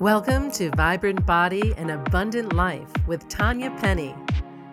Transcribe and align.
Welcome 0.00 0.50
to 0.52 0.70
Vibrant 0.70 1.26
Body 1.26 1.74
and 1.76 1.90
Abundant 1.90 2.54
Life 2.54 2.88
with 3.06 3.28
Tanya 3.28 3.70
Penny. 3.82 4.14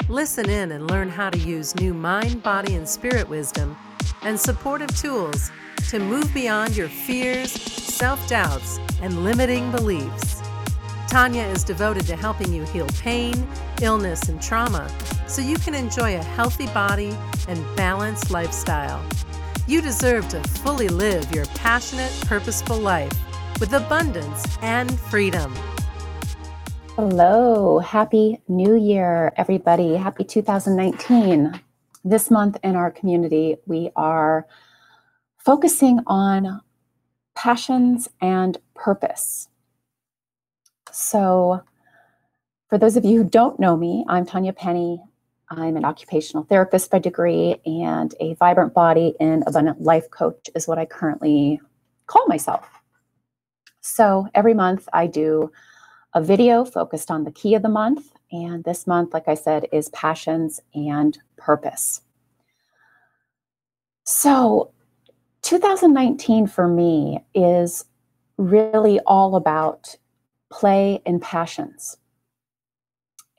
Listen 0.08 0.50
in 0.50 0.72
and 0.72 0.90
learn 0.90 1.10
how 1.10 1.30
to 1.30 1.38
use 1.38 1.76
new 1.76 1.94
mind, 1.94 2.42
body, 2.42 2.76
and 2.76 2.88
spirit 2.88 3.28
wisdom 3.28 3.76
and 4.22 4.40
supportive 4.40 4.98
tools 4.98 5.52
to 5.90 6.00
move 6.00 6.34
beyond 6.34 6.78
your 6.78 6.88
fears, 6.88 7.52
self 7.52 8.26
doubts, 8.30 8.80
and 9.02 9.26
limiting 9.26 9.70
beliefs. 9.70 10.42
Tanya 11.10 11.44
is 11.44 11.66
devoted 11.66 12.08
to 12.08 12.16
helping 12.16 12.54
you 12.54 12.64
heal 12.64 12.88
pain, 13.02 13.50
illness, 13.82 14.30
and 14.30 14.42
trauma 14.42 14.90
so 15.28 15.42
you 15.42 15.58
can 15.58 15.76
enjoy 15.76 16.16
a 16.16 16.24
healthy 16.24 16.68
body 16.68 17.14
and 17.50 17.66
balanced 17.76 18.32
lifestyle. 18.32 19.04
You 19.68 19.82
deserve 19.82 20.30
to 20.30 20.42
fully 20.60 20.88
live 20.88 21.30
your 21.36 21.48
passionate, 21.48 22.18
purposeful 22.22 22.78
life 22.78 23.12
with 23.60 23.74
abundance 23.74 24.58
and 24.62 25.00
freedom. 25.00 25.54
Hello, 26.96 27.80
happy 27.80 28.42
new 28.48 28.76
year, 28.76 29.34
everybody. 29.36 29.96
Happy 29.96 30.24
2019. 30.24 31.60
This 32.04 32.30
month 32.30 32.58
in 32.64 32.76
our 32.76 32.92
community, 32.92 33.58
we 33.66 33.90
are 33.96 34.48
focusing 35.38 36.00
on 36.06 36.62
passions 37.36 38.10
and 38.22 38.58
purpose. 38.76 39.48
So, 40.92 41.62
for 42.70 42.78
those 42.78 42.98
of 42.98 43.06
you 43.06 43.24
who 43.24 43.30
don't 43.30 43.60
know 43.60 43.78
me, 43.78 44.06
I'm 44.08 44.26
Tanya 44.26 44.54
Penny. 44.54 45.02
I'm 45.50 45.78
an 45.78 45.86
occupational 45.86 46.44
therapist 46.44 46.92
by 46.92 47.00
degree, 47.00 47.62
and 47.66 48.14
a 48.20 48.34
vibrant 48.36 48.74
body 48.74 49.16
and 49.20 49.44
abundant 49.48 49.82
life 49.82 50.12
coach 50.12 50.50
is 50.54 50.68
what 50.68 50.78
I 50.78 50.86
currently 50.86 51.62
call 52.08 52.28
myself. 52.28 52.77
So 53.88 54.28
every 54.36 54.54
month 54.54 54.90
I 54.92 55.08
do 55.08 55.52
a 56.14 56.22
video 56.22 56.66
focused 56.66 57.10
on 57.10 57.24
the 57.24 57.32
key 57.32 57.56
of 57.56 57.62
the 57.62 57.70
month. 57.70 58.12
And 58.32 58.64
this 58.66 58.86
month, 58.86 59.14
like 59.14 59.30
I 59.30 59.34
said, 59.34 59.68
is 59.72 59.88
passions 59.90 60.60
and 60.76 61.18
purpose. 61.38 62.02
So 64.04 64.72
2019 65.44 66.48
for 66.48 66.68
me 66.68 67.24
is 67.34 67.86
really 68.38 69.00
all 69.06 69.36
about 69.36 69.96
play 70.52 71.02
and 71.06 71.22
passions. 71.22 71.98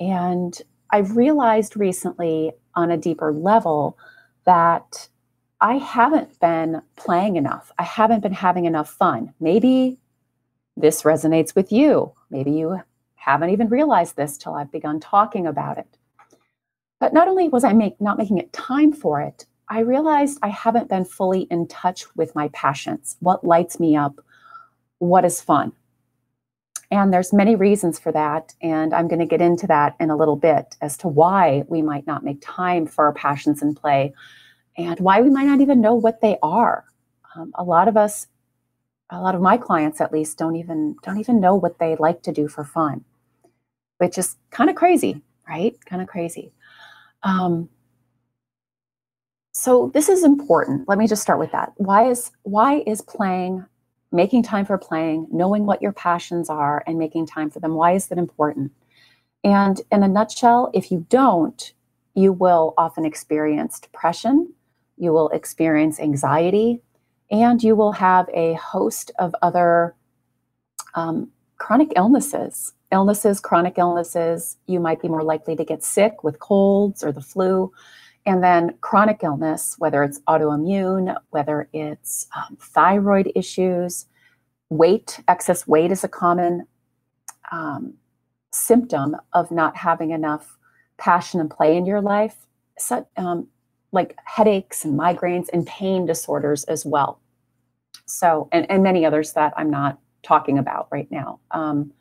And 0.01 0.61
I've 0.91 1.17
realized 1.17 1.77
recently 1.77 2.53
on 2.75 2.91
a 2.91 2.97
deeper 2.97 3.33
level 3.33 3.99
that 4.47 5.09
I 5.61 5.75
haven't 5.75 6.41
been 6.41 6.81
playing 6.97 7.37
enough. 7.37 7.71
I 7.79 7.83
haven't 7.83 8.21
been 8.21 8.33
having 8.33 8.65
enough 8.65 8.89
fun. 8.89 9.35
Maybe 9.41 9.99
this 10.79 11.03
resonates 11.03 11.55
with 11.55 11.73
you. 11.73 12.13
Maybe 12.31 12.53
you 12.53 12.81
haven't 13.17 13.51
even 13.51 13.69
realized 13.69 14.17
this 14.17 14.39
till 14.39 14.55
I've 14.55 14.73
begun 14.73 15.01
talking 15.01 15.47
about 15.47 15.79
it. 15.79 15.99
But 17.01 17.13
not 17.13 17.29
only 17.29 17.49
was 17.49 17.65
I 17.65 17.73
make, 17.73 18.01
not 18.01 18.19
making 18.19 18.39
it 18.39 18.53
time 18.53 18.93
for 18.93 19.21
it, 19.21 19.47
I 19.69 19.81
realized 19.81 20.39
I 20.43 20.49
haven't 20.49 20.89
been 20.89 21.05
fully 21.05 21.43
in 21.43 21.69
touch 21.69 22.05
with 22.17 22.35
my 22.35 22.49
passions, 22.49 23.17
what 23.21 23.45
lights 23.45 23.79
me 23.79 23.97
up, 23.97 24.21
what 24.99 25.25
is 25.25 25.41
fun. 25.41 25.73
And 26.91 27.13
there's 27.13 27.35
many 27.35 27.55
reasons 27.55 27.99
for 27.99 28.11
that, 28.13 28.55
and 28.63 28.95
I'm 28.95 29.09
going 29.09 29.19
to 29.19 29.27
get 29.27 29.43
into 29.43 29.67
that 29.67 29.95
in 30.01 30.09
a 30.09 30.17
little 30.17 30.37
bit 30.37 30.77
as 30.81 30.97
to 30.99 31.09
why 31.09 31.65
we 31.69 31.83
might 31.83 32.07
not 32.07 32.25
make 32.25 32.39
time 32.41 32.87
for 32.87 33.05
our 33.05 33.13
passions 33.13 33.61
and 33.61 33.77
play 33.77 34.15
and 34.79 34.99
why 35.01 35.21
we 35.21 35.29
might 35.29 35.45
not 35.45 35.61
even 35.61 35.83
know 35.83 35.95
what 35.95 36.23
they 36.23 36.39
are. 36.43 36.87
Um, 37.37 37.53
a 37.57 37.65
lot 37.65 37.89
of 37.89 37.99
us 37.99 38.27
a 39.11 39.21
lot 39.21 39.35
of 39.35 39.41
my 39.41 39.57
clients 39.57 40.01
at 40.01 40.13
least 40.13 40.39
don't 40.39 40.57
even 40.57 40.97
don't 41.03 41.19
even 41.19 41.41
know 41.41 41.55
what 41.55 41.79
they 41.79 41.97
like 41.97 42.23
to 42.23 42.33
do 42.33 42.49
for 42.49 42.65
fun 42.65 43.05
which 43.99 44.19
is 44.19 44.37
kind 44.51 44.71
of 44.71 44.77
crazy 44.77 45.23
right? 45.49 45.75
Kind 45.87 46.03
of 46.03 46.09
crazy. 46.09 46.53
Um, 47.23 47.69
so 49.53 49.91
this 49.93 50.09
is 50.09 50.23
important. 50.23 50.89
Let 50.89 50.99
me 50.99 51.09
just 51.09 51.23
start 51.23 51.39
with 51.39 51.53
that. 51.53 51.73
Why 51.77 52.09
is 52.09 52.31
why 52.43 52.83
is 52.87 53.01
playing 53.01 53.65
making 54.13 54.43
time 54.43 54.65
for 54.65 54.79
playing 54.79 55.27
knowing 55.31 55.67
what 55.67 55.83
your 55.83 55.93
passions 55.93 56.49
are 56.49 56.83
and 56.87 56.99
making 56.99 57.27
time 57.27 57.51
for 57.51 57.61
them 57.61 57.75
why 57.75 57.93
is 57.93 58.07
that 58.09 58.19
important? 58.19 58.73
And 59.43 59.81
in 59.91 60.03
a 60.03 60.09
nutshell 60.09 60.71
if 60.75 60.91
you 60.91 61.07
don't 61.09 61.73
you 62.15 62.33
will 62.33 62.75
often 62.79 63.05
experience 63.05 63.81
depression 63.81 64.53
you 64.97 65.13
will 65.13 65.29
experience 65.31 66.01
anxiety 66.01 66.81
and 67.31 67.63
you 67.63 67.75
will 67.77 67.93
have 67.93 68.29
a 68.33 68.55
host 68.55 69.11
of 69.19 69.35
other 69.43 69.95
um, 70.95 71.31
chronic 71.59 71.93
illnesses. 71.97 72.73
Illnesses, 72.91 73.39
chronic 73.39 73.75
illnesses, 73.77 74.57
you 74.67 74.81
might 74.81 75.03
be 75.03 75.09
more 75.09 75.23
likely 75.23 75.55
to 75.57 75.65
get 75.65 75.85
sick 75.85 76.25
with 76.25 76.39
colds 76.39 77.05
or 77.05 77.13
the 77.13 77.21
flu. 77.21 77.71
And 78.25 78.43
then 78.43 78.75
chronic 78.81 79.23
illness, 79.23 79.75
whether 79.79 80.03
it's 80.03 80.21
autoimmune, 80.21 81.17
whether 81.31 81.69
it's 81.73 82.27
um, 82.35 82.57
thyroid 82.61 83.31
issues, 83.35 84.07
weight, 84.71 85.21
excess 85.29 85.67
weight 85.67 85.93
is 85.93 86.05
a 86.05 86.09
common 86.09 86.67
um, 87.53 87.95
symptom 88.53 89.17
of 89.33 89.51
not 89.51 89.77
having 89.77 90.11
enough 90.11 90.57
passion 90.97 91.41
and 91.41 91.51
play 91.51 91.77
in 91.77 91.87
your 91.87 92.01
life. 92.01 92.37
So, 92.79 93.07
um, 93.17 93.49
like 93.93 94.17
headaches 94.25 94.85
and 94.85 94.99
migraines 94.99 95.49
and 95.53 95.67
pain 95.67 96.07
disorders 96.07 96.65
as 96.65 96.85
well. 96.85 97.21
So, 98.07 98.49
and, 98.53 98.71
and 98.71 98.83
many 98.83 99.05
others 99.05 99.33
that 99.35 99.53
I'm 99.57 99.71
not 99.71 99.99
talking 100.23 100.59
about 100.59 100.89
right 100.91 101.11
now. 101.11 101.41
Um, 101.51 101.93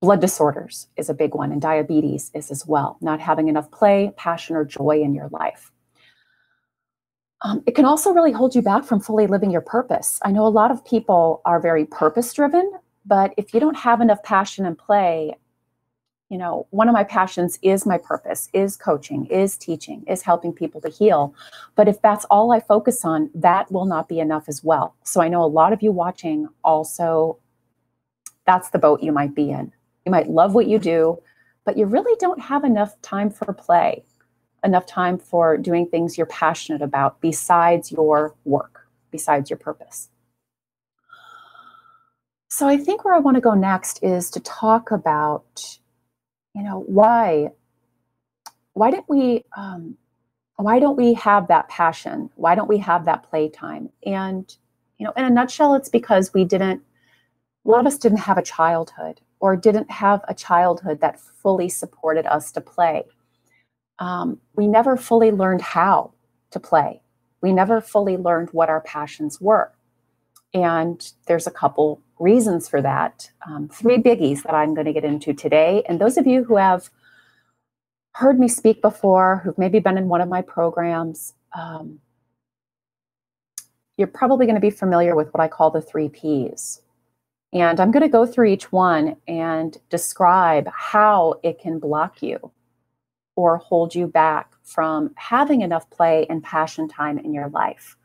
blood 0.00 0.20
disorders 0.20 0.88
is 0.96 1.08
a 1.08 1.14
big 1.14 1.34
one, 1.34 1.52
and 1.52 1.60
diabetes 1.60 2.30
is 2.34 2.50
as 2.50 2.66
well. 2.66 2.98
Not 3.00 3.20
having 3.20 3.48
enough 3.48 3.70
play, 3.70 4.12
passion, 4.16 4.56
or 4.56 4.64
joy 4.64 5.00
in 5.02 5.14
your 5.14 5.28
life. 5.28 5.72
Um, 7.42 7.62
it 7.66 7.74
can 7.74 7.84
also 7.84 8.12
really 8.12 8.32
hold 8.32 8.54
you 8.54 8.62
back 8.62 8.84
from 8.84 9.00
fully 9.00 9.26
living 9.26 9.50
your 9.50 9.60
purpose. 9.60 10.18
I 10.22 10.32
know 10.32 10.46
a 10.46 10.48
lot 10.48 10.70
of 10.70 10.84
people 10.84 11.42
are 11.44 11.60
very 11.60 11.84
purpose 11.84 12.32
driven, 12.32 12.72
but 13.04 13.34
if 13.36 13.52
you 13.52 13.60
don't 13.60 13.76
have 13.76 14.00
enough 14.00 14.22
passion 14.22 14.64
and 14.66 14.76
play, 14.76 15.36
you 16.28 16.38
know, 16.38 16.66
one 16.70 16.88
of 16.88 16.92
my 16.92 17.04
passions 17.04 17.58
is 17.62 17.86
my 17.86 17.98
purpose, 17.98 18.48
is 18.52 18.76
coaching, 18.76 19.26
is 19.26 19.56
teaching, 19.56 20.02
is 20.08 20.22
helping 20.22 20.52
people 20.52 20.80
to 20.80 20.88
heal. 20.88 21.34
But 21.76 21.88
if 21.88 22.02
that's 22.02 22.24
all 22.26 22.52
I 22.52 22.58
focus 22.58 23.04
on, 23.04 23.30
that 23.34 23.70
will 23.70 23.84
not 23.84 24.08
be 24.08 24.18
enough 24.18 24.48
as 24.48 24.64
well. 24.64 24.96
So 25.04 25.20
I 25.20 25.28
know 25.28 25.44
a 25.44 25.46
lot 25.46 25.72
of 25.72 25.82
you 25.82 25.92
watching 25.92 26.48
also, 26.64 27.38
that's 28.44 28.70
the 28.70 28.78
boat 28.78 29.02
you 29.02 29.12
might 29.12 29.34
be 29.34 29.50
in. 29.50 29.72
You 30.04 30.10
might 30.10 30.28
love 30.28 30.54
what 30.54 30.66
you 30.66 30.78
do, 30.78 31.20
but 31.64 31.76
you 31.76 31.86
really 31.86 32.16
don't 32.18 32.40
have 32.40 32.64
enough 32.64 33.00
time 33.02 33.30
for 33.30 33.52
play, 33.52 34.04
enough 34.64 34.86
time 34.86 35.18
for 35.18 35.56
doing 35.56 35.86
things 35.86 36.18
you're 36.18 36.26
passionate 36.26 36.82
about 36.82 37.20
besides 37.20 37.92
your 37.92 38.34
work, 38.44 38.88
besides 39.12 39.48
your 39.48 39.58
purpose. 39.58 40.08
So 42.48 42.66
I 42.66 42.78
think 42.78 43.04
where 43.04 43.14
I 43.14 43.18
want 43.18 43.36
to 43.36 43.40
go 43.40 43.54
next 43.54 44.02
is 44.02 44.30
to 44.30 44.40
talk 44.40 44.90
about 44.90 45.78
you 46.56 46.62
know 46.62 46.84
why 46.86 47.50
why 48.72 48.90
didn't 48.90 49.08
we 49.08 49.44
um, 49.56 49.96
why 50.56 50.78
don't 50.78 50.96
we 50.96 51.12
have 51.14 51.48
that 51.48 51.68
passion? 51.68 52.30
Why 52.36 52.54
don't 52.54 52.68
we 52.68 52.78
have 52.78 53.04
that 53.04 53.28
playtime? 53.28 53.90
And 54.04 54.52
you 54.98 55.04
know 55.04 55.12
in 55.16 55.26
a 55.26 55.30
nutshell 55.30 55.74
it's 55.74 55.90
because 55.90 56.32
we 56.32 56.44
didn't 56.44 56.82
a 57.66 57.68
lot 57.68 57.80
of 57.80 57.86
us 57.86 57.98
didn't 57.98 58.18
have 58.18 58.38
a 58.38 58.42
childhood 58.42 59.20
or 59.38 59.54
didn't 59.54 59.90
have 59.90 60.22
a 60.28 60.34
childhood 60.34 61.00
that 61.02 61.20
fully 61.20 61.68
supported 61.68 62.24
us 62.26 62.50
to 62.52 62.60
play. 62.62 63.04
Um, 63.98 64.40
we 64.54 64.66
never 64.66 64.96
fully 64.96 65.30
learned 65.30 65.60
how 65.60 66.14
to 66.52 66.60
play. 66.60 67.02
We 67.42 67.52
never 67.52 67.82
fully 67.82 68.16
learned 68.16 68.48
what 68.52 68.70
our 68.70 68.80
passions 68.80 69.40
were 69.40 69.75
and 70.56 71.12
there's 71.26 71.46
a 71.46 71.50
couple 71.50 72.00
reasons 72.18 72.66
for 72.66 72.80
that. 72.80 73.30
Um, 73.46 73.68
three 73.68 73.98
biggies 73.98 74.42
that 74.44 74.54
I'm 74.54 74.74
going 74.74 74.86
to 74.86 74.92
get 74.92 75.04
into 75.04 75.34
today. 75.34 75.82
And 75.86 76.00
those 76.00 76.16
of 76.16 76.26
you 76.26 76.44
who 76.44 76.56
have 76.56 76.88
heard 78.12 78.40
me 78.40 78.48
speak 78.48 78.80
before, 78.80 79.42
who've 79.44 79.58
maybe 79.58 79.80
been 79.80 79.98
in 79.98 80.08
one 80.08 80.22
of 80.22 80.28
my 80.30 80.40
programs, 80.40 81.34
um, 81.54 81.98
you're 83.98 84.08
probably 84.08 84.46
going 84.46 84.56
to 84.56 84.60
be 84.60 84.70
familiar 84.70 85.14
with 85.14 85.32
what 85.34 85.42
I 85.42 85.48
call 85.48 85.70
the 85.70 85.82
three 85.82 86.08
P's. 86.08 86.80
And 87.52 87.78
I'm 87.78 87.90
going 87.90 88.02
to 88.02 88.08
go 88.08 88.24
through 88.24 88.46
each 88.46 88.72
one 88.72 89.16
and 89.28 89.76
describe 89.90 90.68
how 90.74 91.34
it 91.42 91.58
can 91.58 91.78
block 91.78 92.22
you 92.22 92.50
or 93.36 93.58
hold 93.58 93.94
you 93.94 94.06
back 94.06 94.54
from 94.64 95.12
having 95.16 95.60
enough 95.60 95.88
play 95.90 96.26
and 96.30 96.42
passion 96.42 96.88
time 96.88 97.18
in 97.18 97.34
your 97.34 97.50
life. 97.50 97.96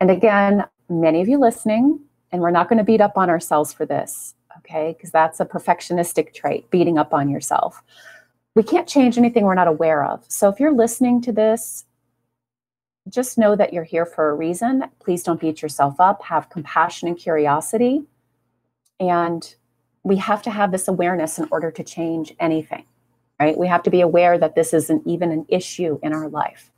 And 0.00 0.10
again, 0.10 0.64
many 1.00 1.20
of 1.20 1.28
you 1.28 1.38
listening 1.38 2.00
and 2.30 2.40
we're 2.40 2.50
not 2.50 2.68
going 2.68 2.78
to 2.78 2.84
beat 2.84 3.00
up 3.00 3.16
on 3.16 3.30
ourselves 3.30 3.72
for 3.72 3.84
this, 3.86 4.34
okay? 4.58 4.94
Because 4.96 5.10
that's 5.10 5.40
a 5.40 5.44
perfectionistic 5.44 6.34
trait, 6.34 6.70
beating 6.70 6.98
up 6.98 7.12
on 7.12 7.28
yourself. 7.28 7.82
We 8.54 8.62
can't 8.62 8.88
change 8.88 9.18
anything 9.18 9.44
we're 9.44 9.54
not 9.54 9.68
aware 9.68 10.04
of. 10.04 10.24
So 10.28 10.48
if 10.48 10.58
you're 10.58 10.74
listening 10.74 11.20
to 11.22 11.32
this, 11.32 11.84
just 13.08 13.38
know 13.38 13.56
that 13.56 13.72
you're 13.72 13.84
here 13.84 14.06
for 14.06 14.30
a 14.30 14.34
reason. 14.34 14.84
Please 15.00 15.22
don't 15.22 15.40
beat 15.40 15.60
yourself 15.60 16.00
up. 16.00 16.22
Have 16.22 16.50
compassion 16.50 17.08
and 17.08 17.16
curiosity. 17.16 18.02
And 19.00 19.54
we 20.04 20.16
have 20.16 20.42
to 20.42 20.50
have 20.50 20.72
this 20.72 20.88
awareness 20.88 21.38
in 21.38 21.48
order 21.50 21.70
to 21.70 21.82
change 21.82 22.34
anything, 22.38 22.84
right? 23.40 23.58
We 23.58 23.66
have 23.68 23.82
to 23.84 23.90
be 23.90 24.00
aware 24.00 24.38
that 24.38 24.54
this 24.54 24.72
isn't 24.72 25.06
even 25.06 25.32
an 25.32 25.46
issue 25.48 25.98
in 26.02 26.12
our 26.12 26.28
life. 26.28 26.70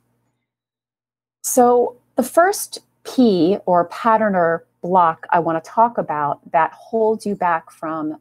So, 1.43 1.97
the 2.15 2.23
first 2.23 2.79
P 3.05 3.57
or 3.65 3.85
pattern 3.85 4.35
or 4.35 4.65
block 4.81 5.25
I 5.31 5.39
want 5.39 5.63
to 5.63 5.69
talk 5.69 5.97
about 5.97 6.51
that 6.51 6.71
holds 6.73 7.25
you 7.25 7.35
back 7.35 7.71
from 7.71 8.19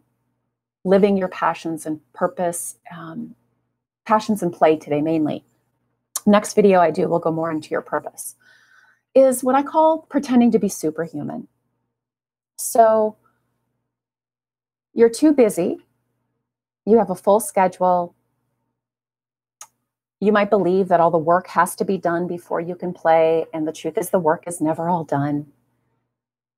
living 0.84 1.16
your 1.16 1.28
passions 1.28 1.86
and 1.86 2.00
purpose, 2.12 2.76
um, 2.94 3.34
passions 4.06 4.42
and 4.42 4.52
play 4.52 4.76
today 4.76 5.00
mainly. 5.00 5.44
Next 6.26 6.54
video 6.54 6.80
I 6.80 6.90
do 6.90 7.08
will 7.08 7.18
go 7.18 7.32
more 7.32 7.50
into 7.50 7.70
your 7.70 7.82
purpose, 7.82 8.36
is 9.14 9.44
what 9.44 9.54
I 9.54 9.62
call 9.62 10.06
pretending 10.08 10.50
to 10.52 10.58
be 10.58 10.68
superhuman. 10.68 11.48
So, 12.56 13.16
you're 14.92 15.10
too 15.10 15.32
busy, 15.32 15.78
you 16.86 16.98
have 16.98 17.10
a 17.10 17.14
full 17.14 17.40
schedule. 17.40 18.14
You 20.24 20.32
might 20.32 20.48
believe 20.48 20.88
that 20.88 21.00
all 21.00 21.10
the 21.10 21.18
work 21.18 21.48
has 21.48 21.76
to 21.76 21.84
be 21.84 21.98
done 21.98 22.26
before 22.26 22.58
you 22.58 22.76
can 22.76 22.94
play, 22.94 23.44
and 23.52 23.68
the 23.68 23.72
truth 23.72 23.98
is, 23.98 24.08
the 24.08 24.18
work 24.18 24.44
is 24.46 24.58
never 24.58 24.88
all 24.88 25.04
done. 25.04 25.52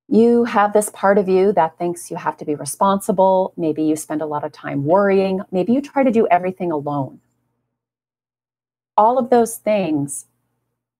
You 0.07 0.45
have 0.45 0.73
this 0.73 0.89
part 0.89 1.19
of 1.19 1.29
you 1.29 1.51
that 1.55 1.77
thinks 1.77 2.09
you 2.09 2.17
have 2.17 2.37
to 2.37 2.45
be 2.45 2.55
responsible. 2.55 3.53
Maybe 3.57 3.83
you 3.83 3.97
spend 3.97 4.23
a 4.23 4.27
lot 4.27 4.45
of 4.45 4.53
time 4.53 4.85
worrying. 4.85 5.41
Maybe 5.51 5.73
you 5.73 5.81
try 5.81 6.05
to 6.05 6.13
do 6.13 6.29
everything 6.29 6.71
alone. 6.71 7.19
All 8.97 9.19
of 9.19 9.31
those 9.31 9.57
things 9.57 10.27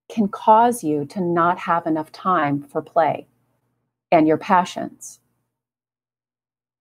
can 0.09 0.27
cause 0.27 0.83
you 0.83 1.05
to 1.05 1.21
not 1.21 1.59
have 1.59 1.87
enough 1.87 2.11
time 2.11 2.61
for 2.61 2.81
play 2.81 3.27
and 4.11 4.27
your 4.27 4.37
passions 4.37 5.21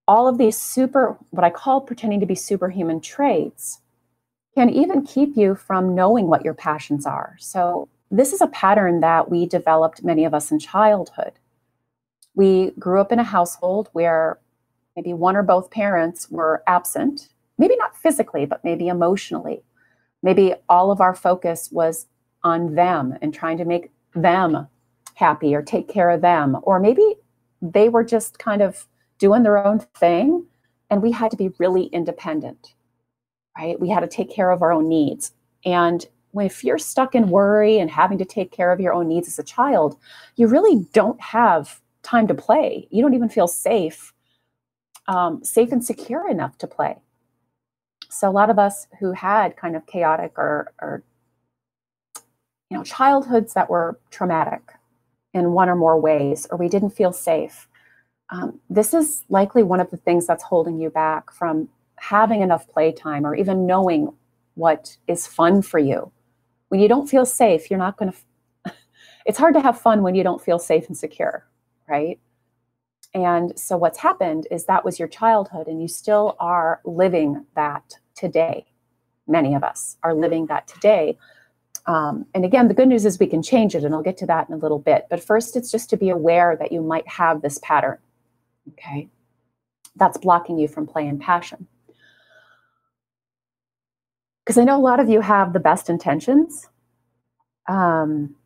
all 0.09 0.29
of 0.29 0.39
these 0.39 0.59
super, 0.59 1.17
what 1.31 1.45
I 1.45 1.51
call 1.51 1.81
pretending 1.81 2.21
to 2.21 2.27
be 2.27 2.35
superhuman 2.35 3.01
traits, 3.01 3.81
can 4.57 4.71
even 4.71 5.03
keep 5.03 5.37
you 5.37 5.55
from 5.55 5.95
knowing 5.95 6.29
what 6.29 6.45
your 6.45 6.55
passions 6.55 7.05
are. 7.05 7.37
So, 7.39 7.89
this 8.11 8.33
is 8.33 8.41
a 8.41 8.47
pattern 8.47 9.01
that 9.01 9.31
we 9.31 9.47
developed, 9.47 10.05
many 10.05 10.25
of 10.25 10.33
us 10.33 10.51
in 10.51 10.59
childhood. 10.59 11.33
We 12.35 12.71
grew 12.79 13.01
up 13.01 13.13
in 13.13 13.19
a 13.19 13.25
household 13.25 13.89
where 13.93 14.39
maybe 14.95 15.13
one 15.13 15.37
or 15.37 15.43
both 15.43 15.71
parents 15.71 16.31
were 16.31 16.63
absent, 16.67 17.29
maybe 17.59 17.77
not 17.77 17.97
physically, 17.97 18.47
but 18.47 18.65
maybe 18.65 18.89
emotionally. 18.89 19.65
Maybe 20.23 20.55
all 20.69 20.91
of 20.91 21.01
our 21.01 21.15
focus 21.15 21.69
was 21.73 22.07
on 22.43 22.77
them 22.77 23.19
and 23.21 23.35
trying 23.35 23.59
to 23.59 23.65
make 23.65 23.91
them 24.15 24.69
happy 25.15 25.55
or 25.55 25.63
take 25.63 25.89
care 25.89 26.11
of 26.11 26.21
them. 26.21 26.57
Or 26.63 26.79
maybe 26.79 27.17
they 27.61 27.89
were 27.89 28.05
just 28.05 28.39
kind 28.39 28.63
of 28.63 28.87
doing 29.19 29.43
their 29.43 29.59
own 29.59 29.81
thing. 29.81 30.47
And 30.89 31.03
we 31.03 31.11
had 31.11 31.33
to 31.33 31.37
be 31.37 31.51
really 31.59 31.87
independent, 31.87 32.75
right? 33.57 33.81
We 33.81 33.89
had 33.89 34.01
to 34.01 34.09
take 34.09 34.31
care 34.31 34.51
of 34.51 34.63
our 34.63 34.73
own 34.73 34.89
needs. 34.89 35.33
And 35.65 36.07
if 36.35 36.63
you're 36.63 36.79
stuck 36.79 37.15
in 37.15 37.31
worry 37.31 37.79
and 37.79 37.91
having 37.91 38.19
to 38.19 38.25
take 38.25 38.53
care 38.53 38.73
of 38.73 38.81
your 38.81 38.93
own 38.93 39.09
needs 39.09 39.29
as 39.29 39.39
a 39.39 39.43
child, 39.43 39.97
you 40.37 40.47
really 40.47 40.87
don't 40.93 41.21
have 41.21 41.81
time 42.03 42.27
to 42.29 42.35
play. 42.35 42.87
You 42.91 43.03
don't 43.03 43.15
even 43.15 43.29
feel 43.29 43.49
safe, 43.49 44.13
um, 45.09 45.43
safe 45.43 45.73
and 45.73 45.85
secure 45.85 46.29
enough 46.29 46.59
to 46.59 46.67
play. 46.67 46.97
So 48.11 48.29
a 48.29 48.31
lot 48.31 48.51
of 48.51 48.59
us 48.59 48.87
who 49.01 49.13
had 49.13 49.57
kind 49.57 49.77
of 49.77 49.87
chaotic 49.87 50.33
or, 50.37 50.73
or 50.81 51.03
you 52.71 52.77
know 52.77 52.85
childhoods 52.85 53.55
that 53.55 53.71
were 53.71 53.99
traumatic 54.11 54.63
in 55.35 55.53
one 55.53 55.69
or 55.69 55.77
more 55.77 56.01
ways, 56.01 56.47
or 56.51 56.57
we 56.57 56.69
didn't 56.69 56.91
feel 56.91 57.13
safe, 57.13 57.69
um, 58.31 58.61
this 58.71 58.95
is 58.95 59.23
likely 59.29 59.63
one 59.63 59.81
of 59.81 59.91
the 59.91 59.97
things 59.97 60.27
that's 60.27 60.43
holding 60.43 60.79
you 60.79 60.91
back 60.91 61.31
from 61.33 61.69
having 61.99 62.43
enough 62.43 62.69
playtime 62.69 63.27
or 63.27 63.35
even 63.35 63.67
knowing 63.67 64.13
what 64.55 64.97
is 65.07 65.27
fun 65.27 65.63
for 65.63 65.79
you. 65.79 66.11
When 66.69 66.81
you 66.81 66.89
don't 66.89 67.09
feel 67.09 67.27
safe, 67.27 67.71
you're 67.71 67.79
not 67.79 67.97
going 67.97 68.13
to. 68.13 68.19
F- 68.67 68.75
it's 69.27 69.39
hard 69.39 69.55
to 69.55 69.61
have 69.61 69.81
fun 69.81 70.03
when 70.03 70.15
you 70.15 70.23
don't 70.23 70.43
feel 70.43 70.59
safe 70.59 70.87
and 70.89 70.97
secure, 70.97 71.47
right? 71.89 72.19
And 73.15 73.59
so, 73.59 73.77
what's 73.77 73.99
happened 73.99 74.47
is 74.51 74.67
that 74.67 74.85
was 74.85 74.99
your 74.99 75.09
childhood, 75.09 75.69
and 75.69 75.81
you 75.81 75.89
still 75.89 76.37
are 76.41 76.81
living 76.85 77.47
that 77.55 77.95
today. 78.15 78.67
Many 79.29 79.55
of 79.55 79.65
us 79.65 79.97
are 80.03 80.15
living 80.15 80.47
that 80.47 80.67
today. 80.67 81.17
Um, 81.87 82.27
and 82.35 82.45
again, 82.45 82.67
the 82.67 82.75
good 82.75 82.89
news 82.89 83.05
is 83.05 83.19
we 83.19 83.27
can 83.27 83.43
change 83.43 83.75
it, 83.75 83.85
and 83.85 83.95
I'll 83.95 84.03
get 84.03 84.17
to 84.19 84.27
that 84.27 84.49
in 84.49 84.55
a 84.55 84.59
little 84.59 84.81
bit. 84.81 85.07
But 85.09 85.23
first, 85.23 85.57
it's 85.57 85.71
just 85.71 85.89
to 85.91 85.97
be 85.97 86.11
aware 86.11 86.57
that 86.59 86.73
you 86.73 86.83
might 86.83 87.07
have 87.07 87.43
this 87.43 87.59
pattern 87.63 87.99
Okay. 88.73 89.09
That's 89.97 90.19
blocking 90.19 90.59
you 90.59 90.69
from 90.69 90.87
play 90.87 91.07
and 91.07 91.21
passion. 91.21 91.67
Because 94.47 94.59
I 94.59 94.65
know 94.65 94.79
a 94.79 94.81
lot 94.81 95.01
of 95.01 95.09
you 95.09 95.21
have 95.21 95.53
the 95.53 95.59
best 95.61 95.91
intentions. 95.91 96.69
Um, 97.67 98.37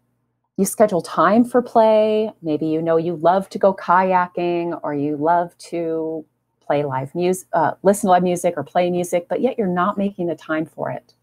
you 0.56 0.64
schedule 0.64 1.02
time 1.02 1.44
for 1.44 1.60
play. 1.60 2.32
Maybe 2.40 2.66
you 2.66 2.80
know 2.80 2.96
you 2.96 3.16
love 3.16 3.50
to 3.50 3.58
go 3.58 3.74
kayaking 3.74 4.80
or 4.82 4.94
you 4.94 5.18
love 5.18 5.56
to 5.58 6.24
play 6.66 6.84
live 6.84 7.14
music, 7.14 7.46
uh, 7.52 7.72
listen 7.82 8.08
to 8.08 8.12
live 8.12 8.22
music 8.22 8.54
or 8.56 8.64
play 8.64 8.90
music, 8.90 9.28
but 9.28 9.42
yet 9.42 9.58
you're 9.58 9.66
not 9.66 9.98
making 9.98 10.26
the 10.26 10.34
time 10.34 10.64
for 10.64 10.90
it. 10.90 11.14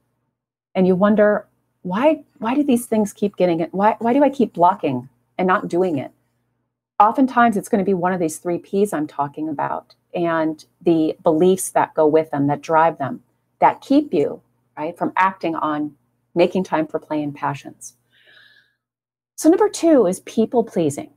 And 0.75 0.85
you 0.85 0.95
wonder, 0.95 1.47
why, 1.81 2.23
why 2.38 2.53
do 2.53 2.63
these 2.63 2.85
things 2.85 3.13
keep 3.13 3.35
getting 3.35 3.62
it? 3.62 3.73
Why, 3.73 3.95
why 4.00 4.13
do 4.13 4.23
I 4.23 4.30
keep 4.30 4.53
blocking 4.53 5.09
and 5.39 5.47
not 5.47 5.68
doing 5.68 5.97
it? 5.97 6.12
oftentimes 7.00 7.57
it's 7.57 7.69
going 7.69 7.80
to 7.83 7.85
be 7.85 7.94
one 7.94 8.13
of 8.13 8.19
these 8.19 8.38
three 8.38 8.57
P's 8.57 8.94
I'm 8.94 9.07
talking 9.07 9.50
about 9.50 9.95
and 10.13 10.63
the 10.81 11.15
beliefs 11.23 11.71
that 11.71 11.94
go 11.94 12.07
with 12.07 12.31
them, 12.31 12.47
that 12.47 12.62
drive 12.62 12.97
them, 12.97 13.23
that 13.59 13.81
keep 13.81 14.13
you, 14.13 14.41
right, 14.77 14.97
from 14.97 15.13
acting 15.15 15.56
on 15.56 15.95
making 16.35 16.63
time 16.63 16.88
for 16.88 17.00
play 17.00 17.21
and 17.24 17.35
passions. 17.35 17.95
So, 19.35 19.50
number 19.50 19.69
two 19.69 20.06
is 20.06 20.19
people 20.21 20.63
pleasing. 20.63 21.12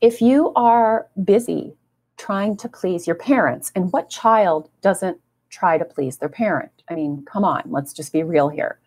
If 0.00 0.20
you 0.20 0.52
are 0.54 1.08
busy 1.24 1.74
trying 2.16 2.56
to 2.58 2.68
please 2.68 3.06
your 3.06 3.16
parents, 3.16 3.72
and 3.74 3.92
what 3.92 4.10
child 4.10 4.68
doesn't 4.80 5.18
try 5.50 5.78
to 5.78 5.84
please 5.84 6.18
their 6.18 6.28
parent? 6.28 6.70
I 6.88 6.94
mean, 6.94 7.24
come 7.24 7.44
on, 7.44 7.62
let's 7.66 7.92
just 7.92 8.12
be 8.12 8.22
real 8.22 8.48
here 8.48 8.78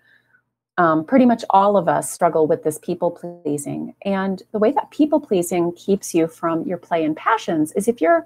um, 0.77 1.05
pretty 1.05 1.25
much 1.25 1.43
all 1.49 1.77
of 1.77 1.87
us 1.87 2.11
struggle 2.11 2.47
with 2.47 2.63
this 2.63 2.77
people 2.79 3.11
pleasing. 3.11 3.95
And 4.03 4.41
the 4.51 4.59
way 4.59 4.71
that 4.71 4.91
people 4.91 5.19
pleasing 5.19 5.71
keeps 5.73 6.13
you 6.13 6.27
from 6.27 6.63
your 6.63 6.77
play 6.77 7.03
and 7.05 7.15
passions 7.15 7.71
is 7.73 7.87
if 7.87 8.01
you're 8.01 8.25